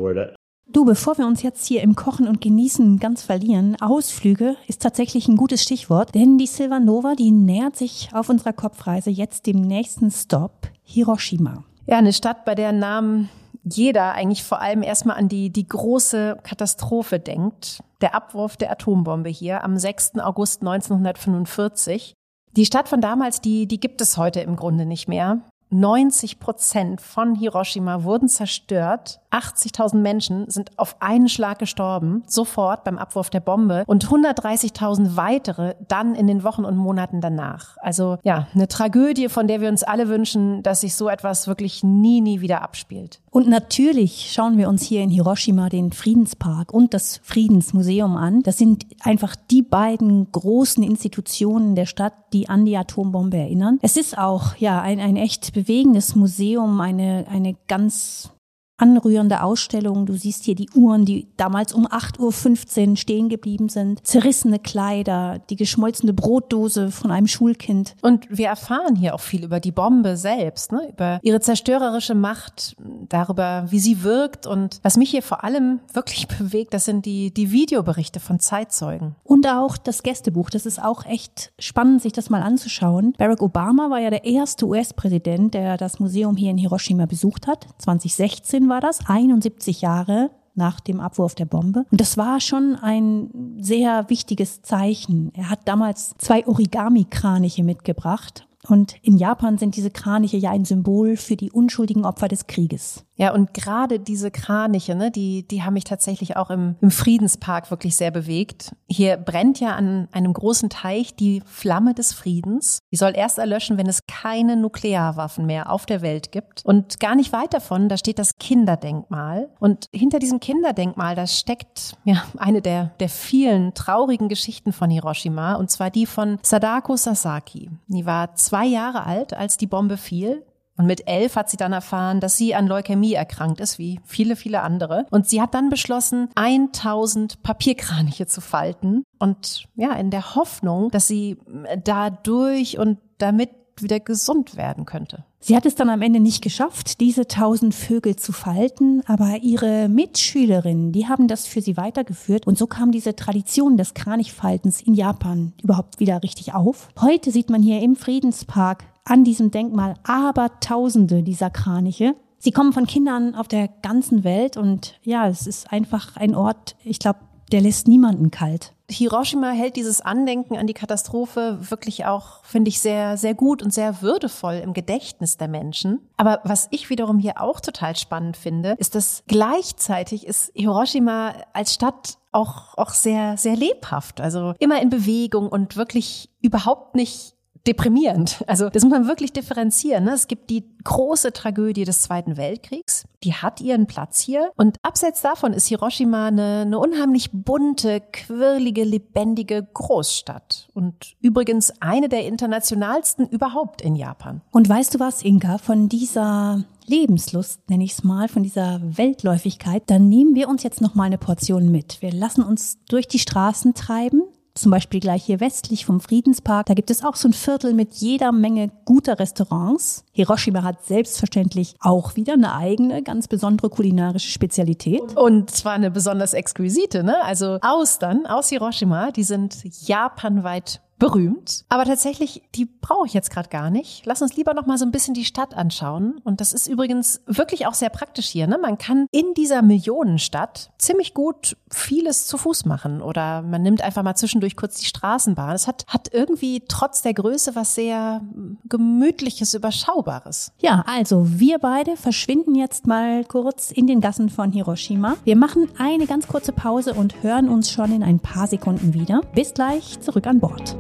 [0.66, 5.29] Du, bevor wir uns jetzt hier im Kochen und Genießen ganz verlieren, Ausflüge ist tatsächlich
[5.29, 10.11] ein gutes Stichwort, denn die Silvanova, die nähert sich auf unserer Kopfreise jetzt dem nächsten
[10.11, 11.64] Stop, Hiroshima.
[11.87, 13.29] Ja, eine Stadt, bei der Namen
[13.62, 17.83] jeder eigentlich vor allem erstmal an die, die große Katastrophe denkt.
[18.00, 20.18] Der Abwurf der Atombombe hier am 6.
[20.18, 22.14] August 1945.
[22.57, 25.40] Die Stadt von damals, die, die gibt es heute im Grunde nicht mehr.
[25.70, 29.20] 90 Prozent von Hiroshima wurden zerstört.
[29.33, 35.74] 80.000 Menschen sind auf einen Schlag gestorben, sofort beim Abwurf der Bombe und 130.000 weitere
[35.88, 37.77] dann in den Wochen und Monaten danach.
[37.79, 41.83] Also ja, eine Tragödie, von der wir uns alle wünschen, dass sich so etwas wirklich
[41.83, 43.20] nie, nie wieder abspielt.
[43.31, 48.44] Und natürlich schauen wir uns hier in Hiroshima den Friedenspark und das Friedensmuseum an.
[48.44, 53.81] Das sind einfach die beiden großen Institutionen der Stadt, die an die Atombombe erinnern.
[53.83, 58.34] Es ist auch ja ein, ein echt bewegendes Museum, eine, eine ganz
[58.77, 60.07] anrührende Ausstellung.
[60.07, 65.41] Du siehst hier die Uhren, die damals um 8.15 Uhr stehen geblieben sind, zerrissene Kleider,
[65.51, 67.95] die geschmolzene Brotdose von einem Schulkind.
[68.03, 70.89] Und wir erfahren hier auch viel über die Bombe selbst, ne?
[70.91, 72.77] über ihre zerstörerische Macht,
[73.09, 74.47] darüber, wie sie wirkt.
[74.47, 79.15] Und was mich hier vor allem wirklich bewegt, das sind die, die Videoberichte von Zeitzeugen.
[79.23, 80.51] Und auch das Gästebuch.
[80.51, 83.15] Das ist auch echt spannend, sich das mal anzuschauen.
[83.19, 87.67] Barack Obama war ja der erste US-Präsident, der das Museum hier in Hiroshima besucht hat,
[87.79, 91.85] 2016 war das, 71 Jahre nach dem Abwurf der Bombe.
[91.90, 95.33] Und das war schon ein sehr wichtiges Zeichen.
[95.35, 98.46] Er hat damals zwei Origami-Kraniche mitgebracht.
[98.68, 103.04] Und in Japan sind diese Kraniche ja ein Symbol für die unschuldigen Opfer des Krieges.
[103.16, 107.70] Ja, und gerade diese Kraniche, ne, die, die haben mich tatsächlich auch im, im Friedenspark
[107.70, 108.74] wirklich sehr bewegt.
[108.88, 112.81] Hier brennt ja an einem großen Teich die Flamme des Friedens.
[112.92, 116.64] Die soll erst erlöschen, wenn es keine Nuklearwaffen mehr auf der Welt gibt.
[116.64, 119.48] Und gar nicht weit davon, da steht das Kinderdenkmal.
[119.61, 125.55] Und hinter diesem Kinderdenkmal, da steckt ja eine der, der vielen traurigen Geschichten von Hiroshima,
[125.55, 127.70] und zwar die von Sadako Sasaki.
[127.87, 130.42] Die war zwei Jahre alt, als die Bombe fiel
[130.77, 134.35] Und mit elf hat sie dann erfahren, dass sie an Leukämie erkrankt ist, wie viele,
[134.35, 135.07] viele andere.
[135.11, 139.05] Und sie hat dann beschlossen, 1000 Papierkraniche zu falten.
[139.19, 141.39] Und ja, in der Hoffnung, dass sie
[141.85, 145.25] dadurch und damit wieder gesund werden könnte.
[145.41, 149.89] Sie hat es dann am Ende nicht geschafft, diese tausend Vögel zu falten, aber ihre
[149.89, 154.95] Mitschülerinnen, die haben das für sie weitergeführt und so kam diese Tradition des Kranichfaltens in
[154.95, 156.89] Japan überhaupt wieder richtig auf.
[156.99, 162.14] Heute sieht man hier im Friedenspark an diesem Denkmal aber Tausende dieser Kraniche.
[162.38, 166.77] Sie kommen von Kindern auf der ganzen Welt und ja, es ist einfach ein Ort,
[166.85, 167.21] ich glaube,
[167.53, 168.75] der lässt niemanden kalt.
[168.90, 173.73] Hiroshima hält dieses Andenken an die Katastrophe wirklich auch, finde ich, sehr, sehr gut und
[173.73, 176.01] sehr würdevoll im Gedächtnis der Menschen.
[176.17, 181.75] Aber was ich wiederum hier auch total spannend finde, ist, dass gleichzeitig ist Hiroshima als
[181.75, 184.21] Stadt auch, auch sehr, sehr lebhaft.
[184.21, 187.34] Also immer in Bewegung und wirklich überhaupt nicht
[187.66, 188.44] deprimierend.
[188.46, 190.05] Also das muss man wirklich differenzieren.
[190.05, 190.12] Ne?
[190.12, 194.50] Es gibt die große Tragödie des Zweiten Weltkriegs, die hat ihren Platz hier.
[194.57, 200.68] Und abseits davon ist Hiroshima eine, eine unheimlich bunte, quirlige, lebendige Großstadt.
[200.74, 204.42] Und übrigens eine der internationalsten überhaupt in Japan.
[204.50, 209.85] Und weißt du was, Inka, von dieser Lebenslust, nenne ich es mal, von dieser Weltläufigkeit,
[209.87, 212.03] dann nehmen wir uns jetzt noch mal eine Portion mit.
[212.03, 214.22] Wir lassen uns durch die Straßen treiben,
[214.55, 217.95] zum Beispiel gleich hier westlich vom Friedenspark, da gibt es auch so ein Viertel mit
[217.95, 220.05] jeder Menge guter Restaurants.
[220.12, 225.17] Hiroshima hat selbstverständlich auch wieder eine eigene, ganz besondere kulinarische Spezialität.
[225.17, 227.23] Und zwar eine besonders exquisite, ne?
[227.25, 231.64] Also Austern aus Hiroshima, die sind japanweit berühmt.
[231.69, 234.07] Aber tatsächlich, die brauche ich jetzt gerade gar nicht.
[234.07, 236.21] Lass uns lieber noch mal so ein bisschen die Stadt anschauen.
[236.25, 238.47] Und das ist übrigens wirklich auch sehr praktisch hier.
[238.47, 238.59] Ne?
[238.59, 243.03] Man kann in dieser Millionenstadt ziemlich gut vieles zu Fuß machen.
[243.03, 245.55] Oder man nimmt einfach mal zwischendurch kurz die Straßenbahn.
[245.55, 248.20] Es hat, hat irgendwie trotz der Größe was sehr
[248.68, 250.53] gemütliches, überschaubares.
[250.59, 255.16] Ja, also wir beide verschwinden jetzt mal kurz in den Gassen von Hiroshima.
[255.25, 259.23] Wir machen eine ganz kurze Pause und hören uns schon in ein paar Sekunden wieder.
[259.35, 260.77] Bis gleich zurück an Bord.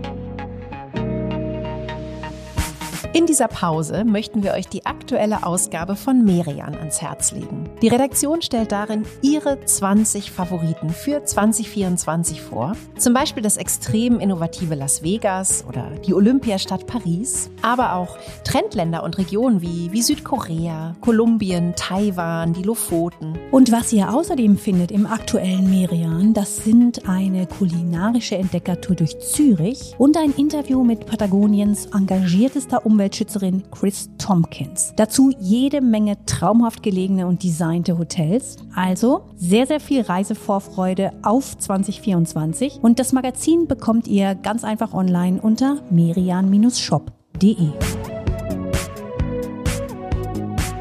[3.16, 7.70] In dieser Pause möchten wir euch die aktuelle Ausgabe von Merian ans Herz legen.
[7.80, 12.72] Die Redaktion stellt darin ihre 20 Favoriten für 2024 vor.
[12.98, 19.16] Zum Beispiel das extrem innovative Las Vegas oder die Olympiastadt Paris, aber auch Trendländer und
[19.16, 23.38] Regionen wie, wie Südkorea, Kolumbien, Taiwan, die Lofoten.
[23.52, 29.94] Und was ihr außerdem findet im aktuellen Merian, das sind eine kulinarische Entdeckertour durch Zürich
[29.98, 34.94] und ein Interview mit Patagoniens engagiertester Umwelt Umweltschützerin Chris Tompkins.
[34.96, 38.56] Dazu jede Menge traumhaft gelegene und designte Hotels.
[38.74, 42.78] Also sehr, sehr viel Reisevorfreude auf 2024.
[42.80, 47.72] Und das Magazin bekommt ihr ganz einfach online unter merian-shop.de.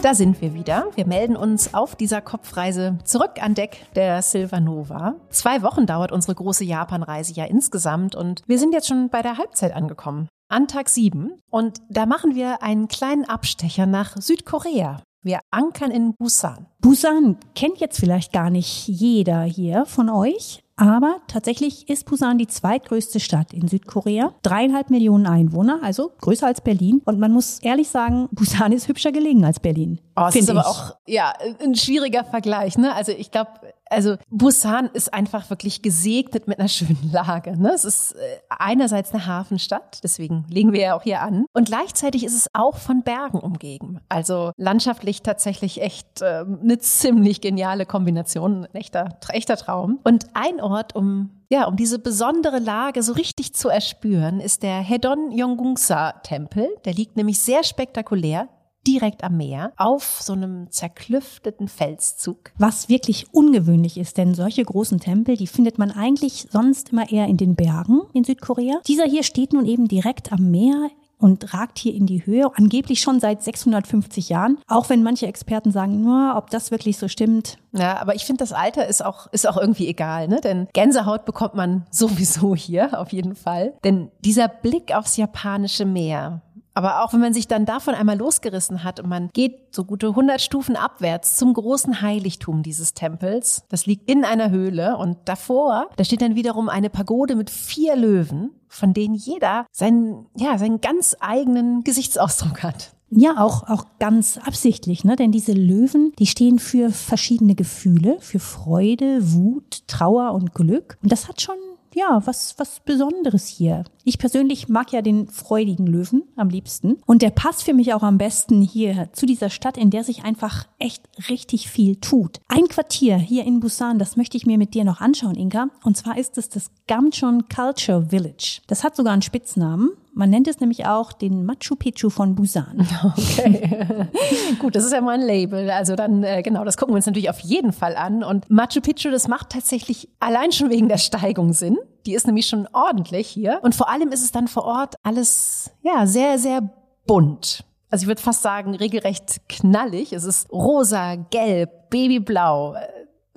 [0.01, 0.88] Da sind wir wieder.
[0.95, 5.15] Wir melden uns auf dieser Kopfreise zurück an Deck der Silvanova.
[5.29, 9.38] Zwei Wochen dauert unsere große Japanreise ja insgesamt und wir sind jetzt schon bei der
[9.38, 15.01] Halbzeit angekommen an Tag 7 und da machen wir einen kleinen Abstecher nach Südkorea.
[15.23, 16.67] Wir ankern in Busan.
[16.79, 22.47] Busan kennt jetzt vielleicht gar nicht jeder hier von euch, aber tatsächlich ist Busan die
[22.47, 24.35] zweitgrößte Stadt in Südkorea.
[24.43, 27.01] Dreieinhalb Millionen Einwohner, also größer als Berlin.
[27.05, 30.01] Und man muss ehrlich sagen, Busan ist hübscher gelegen als Berlin.
[30.15, 30.65] Oh, das ist aber ich.
[30.65, 32.77] auch ja ein schwieriger Vergleich.
[32.77, 32.93] Ne?
[32.93, 33.51] Also ich glaube,
[33.93, 37.60] also Busan ist einfach wirklich gesegnet mit einer schönen Lage.
[37.60, 37.71] Ne?
[37.73, 41.45] Es ist äh, einerseits eine Hafenstadt, deswegen legen wir ja auch hier an.
[41.53, 43.99] Und gleichzeitig ist es auch von Bergen umgeben.
[44.10, 49.99] Also landschaftlich tatsächlich echt äh, eine ziemlich geniale Kombination, ein echter, echter Traum.
[50.03, 54.79] Und ein Ort, um ja, um diese besondere Lage so richtig zu erspüren, ist der
[54.79, 56.67] Hedon Yonggungsa Tempel.
[56.86, 58.47] Der liegt nämlich sehr spektakulär
[58.88, 62.52] direkt am Meer auf so einem zerklüfteten Felszug.
[62.58, 67.28] Was wirklich ungewöhnlich ist, denn solche großen Tempel, die findet man eigentlich sonst immer eher
[67.28, 68.82] in den Bergen in Südkorea.
[68.88, 70.89] Dieser hier steht nun eben direkt am Meer
[71.24, 74.58] und ragt hier in die Höhe, angeblich schon seit 650 Jahren.
[74.67, 77.58] Auch wenn manche Experten sagen, nur, ob das wirklich so stimmt.
[77.72, 80.41] Ja, aber ich finde, das Alter ist auch, ist auch irgendwie egal, ne?
[80.41, 83.74] Denn Gänsehaut bekommt man sowieso hier, auf jeden Fall.
[83.86, 86.41] Denn dieser Blick aufs japanische Meer,
[86.73, 90.07] aber auch wenn man sich dann davon einmal losgerissen hat und man geht so gute
[90.09, 95.89] 100 Stufen abwärts zum großen Heiligtum dieses Tempels, das liegt in einer Höhle und davor,
[95.95, 100.81] da steht dann wiederum eine Pagode mit vier Löwen, von denen jeder seinen, ja, seinen
[100.81, 102.93] ganz eigenen Gesichtsausdruck hat.
[103.15, 105.15] Ja, auch, auch ganz absichtlich, ne?
[105.15, 110.97] Denn diese Löwen, die stehen für verschiedene Gefühle, für Freude, Wut, Trauer und Glück.
[111.03, 111.55] Und das hat schon
[111.95, 113.84] ja, was, was Besonderes hier.
[114.03, 116.97] Ich persönlich mag ja den freudigen Löwen am liebsten.
[117.06, 120.23] Und der passt für mich auch am besten hier zu dieser Stadt, in der sich
[120.23, 122.39] einfach echt richtig viel tut.
[122.47, 125.67] Ein Quartier hier in Busan, das möchte ich mir mit dir noch anschauen, Inka.
[125.84, 128.62] Und zwar ist es das Gamchon Culture Village.
[128.67, 129.91] Das hat sogar einen Spitznamen.
[130.15, 132.88] Man nennt es nämlich auch den Machu Picchu von Busan.
[133.04, 134.08] Okay.
[134.60, 135.69] Gut, das ist ja mal ein Label.
[135.69, 138.23] Also dann, äh, genau, das gucken wir uns natürlich auf jeden Fall an.
[138.23, 141.78] Und Machu Picchu, das macht tatsächlich allein schon wegen der Steigung Sinn.
[142.06, 143.60] Die ist nämlich schon ordentlich hier.
[143.63, 146.69] Und vor allem ist es dann vor Ort alles, ja, sehr, sehr
[147.08, 147.65] bunt.
[147.89, 150.13] Also ich würde fast sagen, regelrecht knallig.
[150.13, 152.73] Es ist rosa, gelb, babyblau.
[152.73, 152.88] Äh,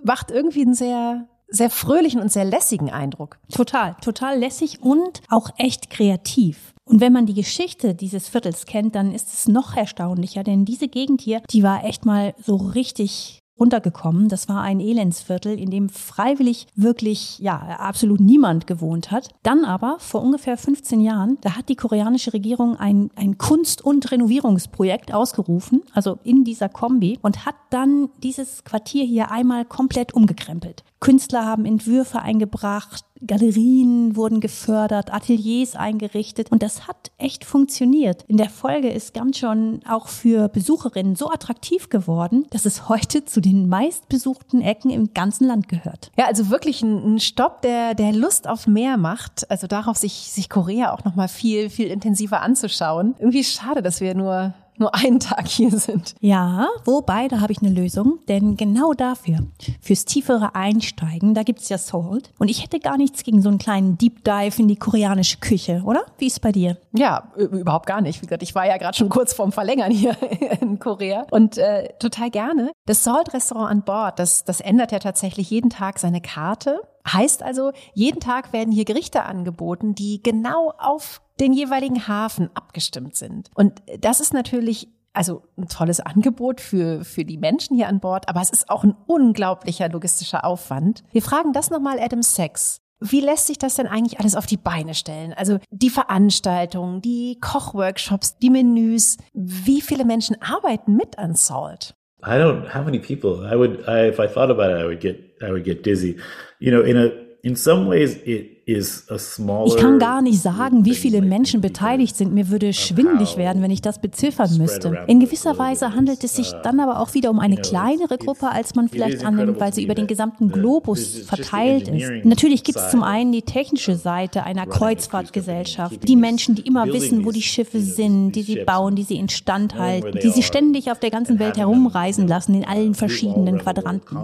[0.03, 3.39] macht irgendwie einen sehr sehr fröhlichen und sehr lässigen Eindruck.
[3.53, 6.75] Total, total lässig und auch echt kreativ.
[6.85, 10.89] Und wenn man die Geschichte dieses Viertels kennt, dann ist es noch erstaunlicher, denn diese
[10.89, 14.29] Gegend hier, die war echt mal so richtig runtergekommen.
[14.29, 19.31] Das war ein Elendsviertel, in dem freiwillig wirklich, ja, absolut niemand gewohnt hat.
[19.43, 24.11] Dann aber, vor ungefähr 15 Jahren, da hat die koreanische Regierung ein, ein Kunst- und
[24.11, 30.85] Renovierungsprojekt ausgerufen, also in dieser Kombi, und hat dann dieses Quartier hier einmal komplett umgekrempelt.
[31.07, 38.25] Künstler haben Entwürfe eingebracht, Galerien wurden gefördert, Ateliers eingerichtet und das hat echt funktioniert.
[38.27, 43.41] In der Folge ist Gamchon auch für Besucherinnen so attraktiv geworden, dass es heute zu
[43.41, 46.11] den meistbesuchten Ecken im ganzen Land gehört.
[46.19, 49.49] Ja, also wirklich ein, Stopp, der, der Lust auf mehr macht.
[49.49, 53.15] Also darauf sich, sich Korea auch nochmal viel, viel intensiver anzuschauen.
[53.21, 56.15] Irgendwie schade, dass wir nur nur einen Tag hier sind.
[56.21, 59.39] Ja, wobei, da habe ich eine Lösung, denn genau dafür,
[59.81, 62.33] fürs tiefere Einsteigen, da gibt's ja Salt.
[62.39, 65.83] Und ich hätte gar nichts gegen so einen kleinen Deep Dive in die koreanische Küche,
[65.85, 66.05] oder?
[66.19, 66.79] Wie ist bei dir?
[66.93, 68.23] Ja, überhaupt gar nicht.
[68.23, 70.17] Wie gesagt, ich war ja gerade schon kurz vorm Verlängern hier
[70.61, 72.73] in Korea und äh, total gerne.
[72.87, 76.81] Das Salt-Restaurant an Bord, das, das ändert ja tatsächlich jeden Tag seine Karte.
[77.07, 83.17] Heißt also, jeden Tag werden hier Gerichte angeboten, die genau auf den jeweiligen Hafen abgestimmt
[83.17, 83.51] sind.
[83.55, 88.29] Und das ist natürlich also ein tolles Angebot für, für die Menschen hier an Bord,
[88.29, 91.05] aber es ist auch ein unglaublicher logistischer Aufwand.
[91.11, 92.83] Wir fragen das nochmal Adam Sachs.
[93.01, 95.35] Wie lässt sich das denn eigentlich alles auf die Beine stellen?
[95.35, 99.19] Also die Veranstaltungen, die Kochworkshops, die Menüs.
[99.35, 101.95] Wie viele Menschen arbeiten mit an Salt?
[102.23, 102.75] I don't.
[102.75, 103.47] How many people?
[103.47, 103.87] I would.
[103.87, 105.19] I, if I thought about it, I would get.
[105.43, 106.17] I would get dizzy.
[106.59, 111.23] You know, in a in some ways, it ich kann gar nicht sagen, wie viele
[111.23, 112.35] Menschen beteiligt sind.
[112.35, 115.05] Mir würde schwindlig werden, wenn ich das beziffern müsste.
[115.07, 118.49] In gewisser Weise handelt es sich uh, dann aber auch wieder um eine kleinere Gruppe,
[118.49, 122.11] als man vielleicht annimmt, weil sie über den gesamten Globus verteilt ist.
[122.25, 127.25] Natürlich gibt es zum einen die technische Seite einer Kreuzfahrtgesellschaft, die Menschen, die immer wissen,
[127.25, 130.99] wo die Schiffe sind, die sie bauen, die sie instand halten, die sie ständig auf
[130.99, 134.19] der ganzen Welt herumreisen lassen in allen verschiedenen Quadranten.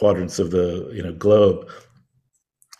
[0.00, 1.66] Quadrants of the you know globe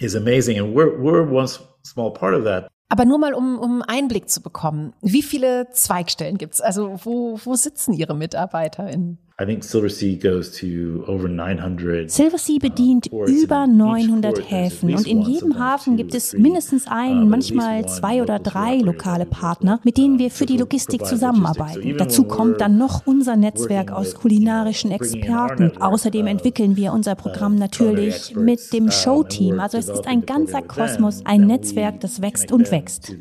[0.01, 0.59] is amazing.
[0.59, 1.49] And we're, we're one
[1.83, 2.69] small part of that.
[2.89, 4.95] Aber nur mal, um, um Einblick zu bekommen.
[5.01, 6.61] Wie viele Zweigstellen gibt's?
[6.61, 9.19] Also wo, wo sitzen Ihre MitarbeiterInnen?
[9.41, 12.11] I think Silversea goes to over 900.
[12.11, 17.87] Silversea bedient über 900 Häfen und in jedem Hafen gibt es mindestens einen, uh, manchmal
[17.87, 21.97] zwei oder drei lokale Partner, mit denen wir für die Logistik zusammenarbeiten.
[21.97, 25.73] Dazu kommt dann noch unser Netzwerk aus kulinarischen Experten.
[25.81, 29.59] Außerdem entwickeln wir unser Programm natürlich mit dem Showteam.
[29.59, 33.17] Also es ist ein ganzer Kosmos, ein Netzwerk, das wächst und wächst.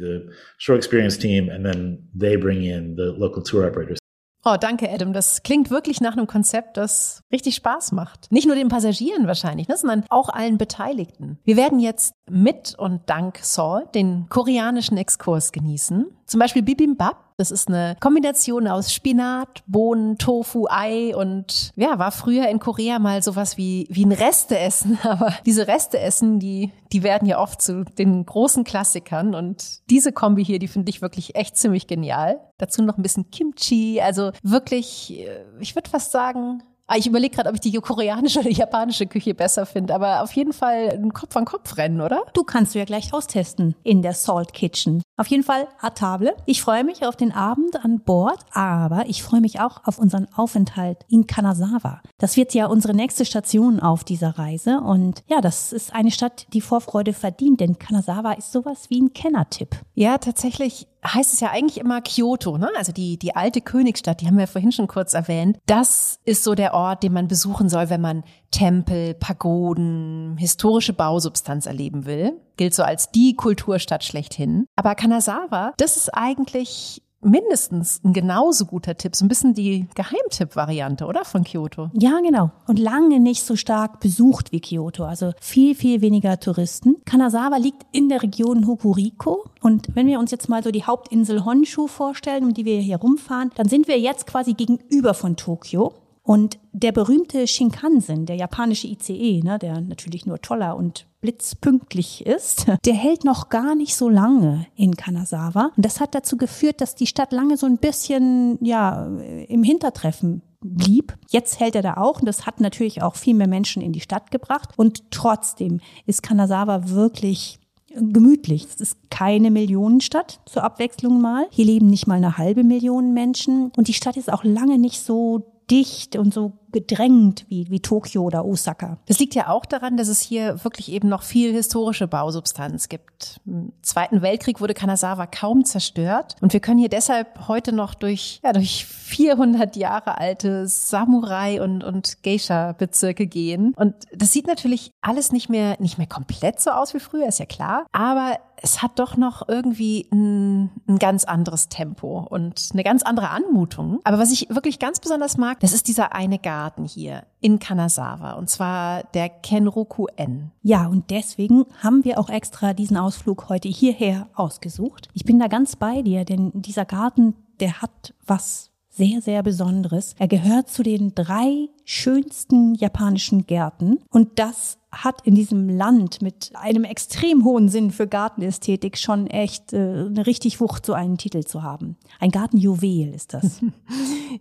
[4.45, 5.11] Oh, danke, Adam.
[5.11, 8.31] Das klingt wirklich nach einem Konzept, das richtig Spaß macht.
[8.31, 11.39] Nicht nur den Passagieren wahrscheinlich, ne, sondern auch allen Beteiligten.
[11.43, 16.05] Wir werden jetzt mit und dank Saul den koreanischen Exkurs genießen.
[16.25, 22.11] Zum Beispiel Bibimbap das ist eine Kombination aus Spinat, Bohnen, Tofu, Ei und ja, war
[22.11, 24.99] früher in Korea mal sowas wie, wie ein Resteessen.
[25.03, 30.43] Aber diese Resteessen, die, die werden ja oft zu den großen Klassikern und diese Kombi
[30.43, 32.41] hier, die finde ich wirklich echt ziemlich genial.
[32.57, 37.35] Dazu noch ein bisschen Kimchi, also wirklich, äh, ich würde fast sagen, Ah, ich überlege
[37.35, 41.13] gerade, ob ich die koreanische oder japanische Küche besser finde, aber auf jeden Fall ein
[41.13, 42.23] Kopf an Kopf rennen, oder?
[42.33, 45.03] Du kannst du ja gleich austesten in der Salt Kitchen.
[45.19, 46.33] Auf jeden Fall à table.
[46.45, 50.29] Ich freue mich auf den Abend an Bord, aber ich freue mich auch auf unseren
[50.33, 52.01] Aufenthalt in Kanazawa.
[52.19, 56.47] Das wird ja unsere nächste Station auf dieser Reise und ja, das ist eine Stadt,
[56.53, 59.75] die Vorfreude verdient, denn Kanazawa ist sowas wie ein Kennertipp.
[59.93, 62.69] Ja, tatsächlich heißt es ja eigentlich immer Kyoto, ne?
[62.77, 65.57] Also die, die alte Königsstadt, die haben wir vorhin schon kurz erwähnt.
[65.65, 71.65] Das ist so der Ort, den man besuchen soll, wenn man Tempel, Pagoden, historische Bausubstanz
[71.65, 72.33] erleben will.
[72.57, 74.65] Gilt so als die Kulturstadt schlechthin.
[74.75, 81.05] Aber Kanazawa, das ist eigentlich mindestens ein genauso guter Tipp, so ein bisschen die Geheimtipp-Variante,
[81.05, 81.89] oder von Kyoto?
[81.93, 82.51] Ja, genau.
[82.67, 86.97] Und lange nicht so stark besucht wie Kyoto, also viel, viel weniger Touristen.
[87.05, 89.45] Kanazawa liegt in der Region Hokuriko.
[89.61, 92.97] Und wenn wir uns jetzt mal so die Hauptinsel Honshu vorstellen, um die wir hier
[92.97, 95.93] rumfahren, dann sind wir jetzt quasi gegenüber von Tokio.
[96.29, 102.67] Und der berühmte Shinkansen, der japanische ICE, ne, der natürlich nur toller und blitzpünktlich ist,
[102.85, 105.71] der hält noch gar nicht so lange in Kanazawa.
[105.75, 109.07] Und das hat dazu geführt, dass die Stadt lange so ein bisschen, ja,
[109.47, 111.17] im Hintertreffen blieb.
[111.29, 113.99] Jetzt hält er da auch und das hat natürlich auch viel mehr Menschen in die
[113.99, 114.69] Stadt gebracht.
[114.77, 117.57] Und trotzdem ist Kanazawa wirklich
[117.87, 118.67] gemütlich.
[118.69, 121.47] Es ist keine Millionenstadt zur Abwechslung mal.
[121.49, 125.01] Hier leben nicht mal eine halbe Million Menschen und die Stadt ist auch lange nicht
[125.01, 128.97] so dicht und so gedrängt wie, wie Tokio oder Osaka.
[129.07, 133.41] Das liegt ja auch daran, dass es hier wirklich eben noch viel historische Bausubstanz gibt.
[133.45, 138.39] Im Zweiten Weltkrieg wurde Kanazawa kaum zerstört und wir können hier deshalb heute noch durch,
[138.43, 143.73] ja, durch 400 Jahre alte Samurai und, und Geisha-Bezirke gehen.
[143.75, 147.39] Und das sieht natürlich alles nicht mehr, nicht mehr komplett so aus wie früher, ist
[147.39, 147.85] ja klar.
[147.91, 153.29] Aber es hat doch noch irgendwie ein, ein ganz anderes Tempo und eine ganz andere
[153.29, 153.99] Anmutung.
[154.03, 158.33] Aber was ich wirklich ganz besonders mag, das ist dieser eine Garten hier in Kanazawa
[158.33, 160.51] und zwar der Kenroku-en.
[160.61, 165.07] Ja, und deswegen haben wir auch extra diesen Ausflug heute hierher ausgesucht.
[165.13, 170.15] Ich bin da ganz bei dir, denn dieser Garten, der hat was sehr, sehr Besonderes.
[170.19, 176.51] Er gehört zu den drei schönsten japanischen Gärten und das hat in diesem Land mit
[176.53, 181.43] einem extrem hohen Sinn für Gartenästhetik schon echt äh, eine richtig Wucht, so einen Titel
[181.43, 181.97] zu haben.
[182.19, 183.61] Ein Gartenjuwel ist das.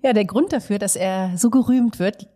[0.03, 2.29] Ja, der Grund dafür, dass er so gerühmt wird,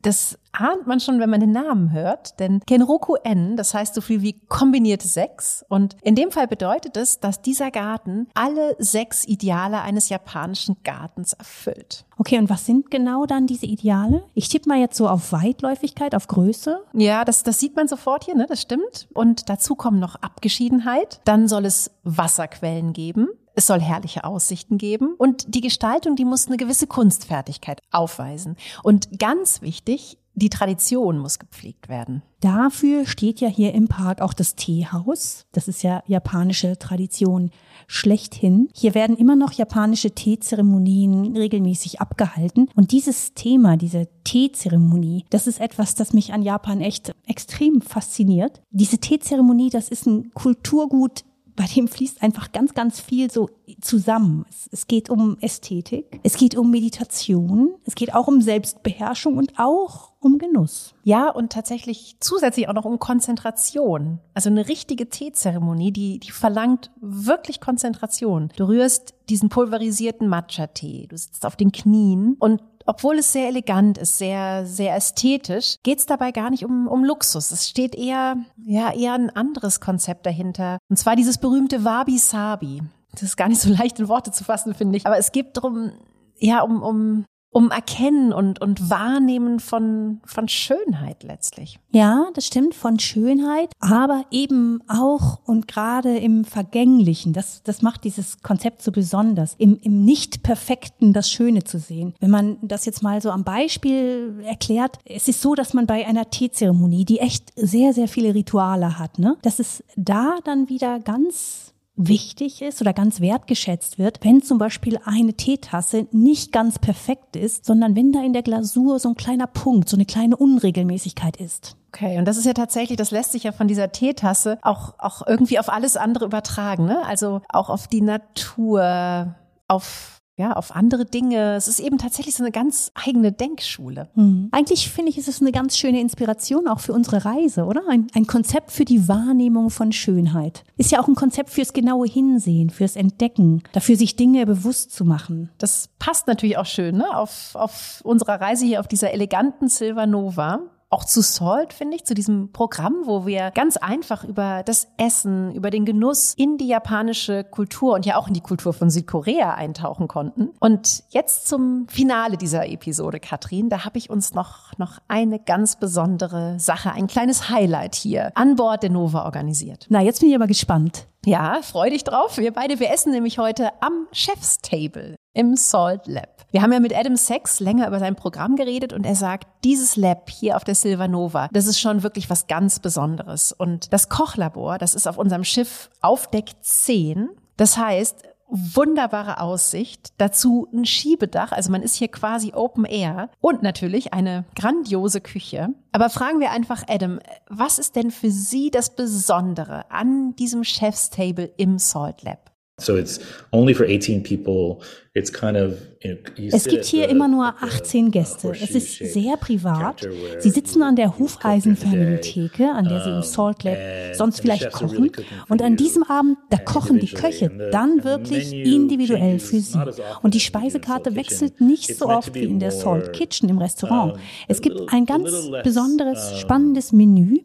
[0.00, 2.38] das ahnt man schon, wenn man den Namen hört.
[2.38, 5.64] Denn Kenroku N, das heißt so viel wie kombinierte sechs.
[5.68, 11.32] Und in dem Fall bedeutet es, dass dieser Garten alle sechs Ideale eines japanischen Gartens
[11.32, 12.06] erfüllt.
[12.20, 14.22] Okay, und was sind genau dann diese Ideale?
[14.34, 16.82] Ich tippe mal jetzt so auf Weitläufigkeit, auf Größe.
[16.92, 18.44] Ja, das, das sieht man sofort hier, ne?
[18.46, 19.08] das stimmt.
[19.14, 21.22] Und dazu kommen noch Abgeschiedenheit.
[21.24, 23.28] Dann soll es Wasserquellen geben.
[23.54, 28.56] Es soll herrliche Aussichten geben und die Gestaltung, die muss eine gewisse Kunstfertigkeit aufweisen.
[28.82, 32.22] Und ganz wichtig, die Tradition muss gepflegt werden.
[32.40, 35.46] Dafür steht ja hier im Park auch das Teehaus.
[35.52, 37.50] Das ist ja japanische Tradition
[37.90, 38.68] schlechthin.
[38.72, 42.68] Hier werden immer noch japanische Teezeremonien regelmäßig abgehalten.
[42.76, 48.62] Und dieses Thema, diese Teezeremonie, das ist etwas, das mich an Japan echt extrem fasziniert.
[48.70, 51.24] Diese Teezeremonie, das ist ein Kulturgut
[51.56, 53.50] bei dem fließt einfach ganz, ganz viel so
[53.82, 54.46] zusammen.
[54.70, 60.09] Es, geht um Ästhetik, es geht um Meditation, es geht auch um Selbstbeherrschung und auch
[60.20, 60.94] um Genuss.
[61.02, 64.20] Ja, und tatsächlich zusätzlich auch noch um Konzentration.
[64.34, 68.50] Also eine richtige Teezeremonie, die, die verlangt wirklich Konzentration.
[68.56, 73.98] Du rührst diesen pulverisierten Matcha-Tee, du sitzt auf den Knien und obwohl es sehr elegant
[73.98, 77.50] ist, sehr, sehr ästhetisch, geht es dabei gar nicht um, um Luxus.
[77.50, 80.78] Es steht eher, ja, eher ein anderes Konzept dahinter.
[80.88, 82.82] Und zwar dieses berühmte Wabi-Sabi.
[83.12, 85.06] Das ist gar nicht so leicht in Worte zu fassen, finde ich.
[85.06, 85.92] Aber es geht darum,
[86.38, 91.78] ja, um, um um Erkennen und, und Wahrnehmen von, von Schönheit letztlich.
[91.92, 97.32] Ja, das stimmt, von Schönheit, aber eben auch und gerade im Vergänglichen.
[97.32, 99.54] Das, das macht dieses Konzept so besonders.
[99.58, 102.14] Im, im Nicht-Perfekten das Schöne zu sehen.
[102.20, 106.06] Wenn man das jetzt mal so am Beispiel erklärt, es ist so, dass man bei
[106.06, 111.00] einer Teezeremonie, die echt sehr, sehr viele Rituale hat, ne, dass es da dann wieder
[111.00, 111.69] ganz
[112.08, 117.64] wichtig ist oder ganz wertgeschätzt wird, wenn zum Beispiel eine Teetasse nicht ganz perfekt ist,
[117.64, 121.76] sondern wenn da in der Glasur so ein kleiner Punkt, so eine kleine Unregelmäßigkeit ist.
[121.88, 125.26] Okay, und das ist ja tatsächlich, das lässt sich ja von dieser Teetasse auch, auch
[125.26, 127.04] irgendwie auf alles andere übertragen, ne?
[127.04, 129.34] Also auch auf die Natur,
[129.66, 131.54] auf ja, auf andere Dinge.
[131.54, 134.08] Es ist eben tatsächlich so eine ganz eigene Denkschule.
[134.14, 134.48] Mhm.
[134.52, 137.82] Eigentlich finde ich, ist es eine ganz schöne Inspiration auch für unsere Reise, oder?
[137.88, 140.64] Ein, ein Konzept für die Wahrnehmung von Schönheit.
[140.78, 145.04] Ist ja auch ein Konzept fürs genaue Hinsehen, fürs Entdecken, dafür sich Dinge bewusst zu
[145.04, 145.50] machen.
[145.58, 147.14] Das passt natürlich auch schön, ne?
[147.14, 150.60] Auf, auf unserer Reise hier auf dieser eleganten Silver Nova
[150.90, 155.54] auch zu Salt, finde ich, zu diesem Programm, wo wir ganz einfach über das Essen,
[155.54, 159.54] über den Genuss in die japanische Kultur und ja auch in die Kultur von Südkorea
[159.54, 160.50] eintauchen konnten.
[160.58, 165.76] Und jetzt zum Finale dieser Episode, Katrin, da habe ich uns noch, noch eine ganz
[165.76, 169.86] besondere Sache, ein kleines Highlight hier an Bord der Nova organisiert.
[169.90, 171.06] Na, jetzt bin ich aber gespannt.
[171.24, 172.38] Ja, freu dich drauf.
[172.38, 176.46] Wir beide, wir essen nämlich heute am Chef's Table im Salt Lab.
[176.50, 179.96] Wir haben ja mit Adam Sachs länger über sein Programm geredet und er sagt, dieses
[179.96, 183.52] Lab hier auf der Silvanova, das ist schon wirklich was ganz Besonderes.
[183.52, 187.28] Und das Kochlabor, das ist auf unserem Schiff auf Deck 10.
[187.56, 193.62] Das heißt, wunderbare Aussicht, dazu ein Schiebedach, also man ist hier quasi Open Air und
[193.62, 195.68] natürlich eine grandiose Küche.
[195.92, 201.10] Aber fragen wir einfach Adam, was ist denn für Sie das Besondere an diesem Chef's
[201.10, 202.49] Table im Salt Lab?
[202.82, 203.18] So it's
[203.52, 204.82] only for 18 people.
[205.14, 208.52] It's kind of, es gibt hier immer nur 18 Gäste.
[208.52, 210.08] Es ist sehr privat.
[210.38, 213.76] Sie sitzen an der hufeisenförmigen Theke, an der sie im Salt Lab
[214.14, 215.10] sonst vielleicht kochen.
[215.48, 219.78] Und an diesem Abend, da kochen die Köche dann wirklich individuell für sie.
[220.22, 224.14] Und die Speisekarte wechselt nicht so oft wie in der Salt Kitchen im Restaurant.
[224.48, 227.40] Es gibt ein ganz besonderes, spannendes Menü,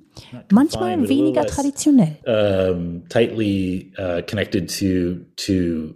[0.49, 2.15] manchmal weniger traditionell.
[3.09, 5.93] tightly uh, connected to, to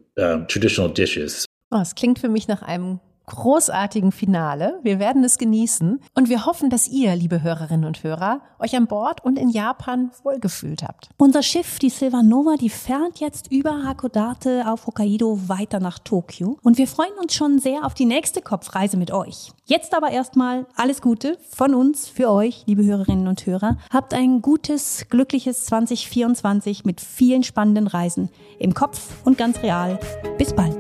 [0.48, 1.49] traditional dishes.
[1.72, 4.80] Oh, es klingt für mich nach einem großartigen Finale.
[4.82, 8.88] Wir werden es genießen und wir hoffen, dass ihr, liebe Hörerinnen und Hörer, euch an
[8.88, 11.10] Bord und in Japan wohlgefühlt habt.
[11.18, 16.80] Unser Schiff, die Silvanova, die fährt jetzt über Hakodate auf Hokkaido weiter nach Tokio und
[16.80, 19.52] wir freuen uns schon sehr auf die nächste Kopfreise mit euch.
[19.66, 23.78] Jetzt aber erstmal alles Gute von uns für euch, liebe Hörerinnen und Hörer.
[23.94, 30.00] Habt ein gutes, glückliches 2024 mit vielen spannenden Reisen im Kopf und ganz real.
[30.40, 30.79] Bis bald.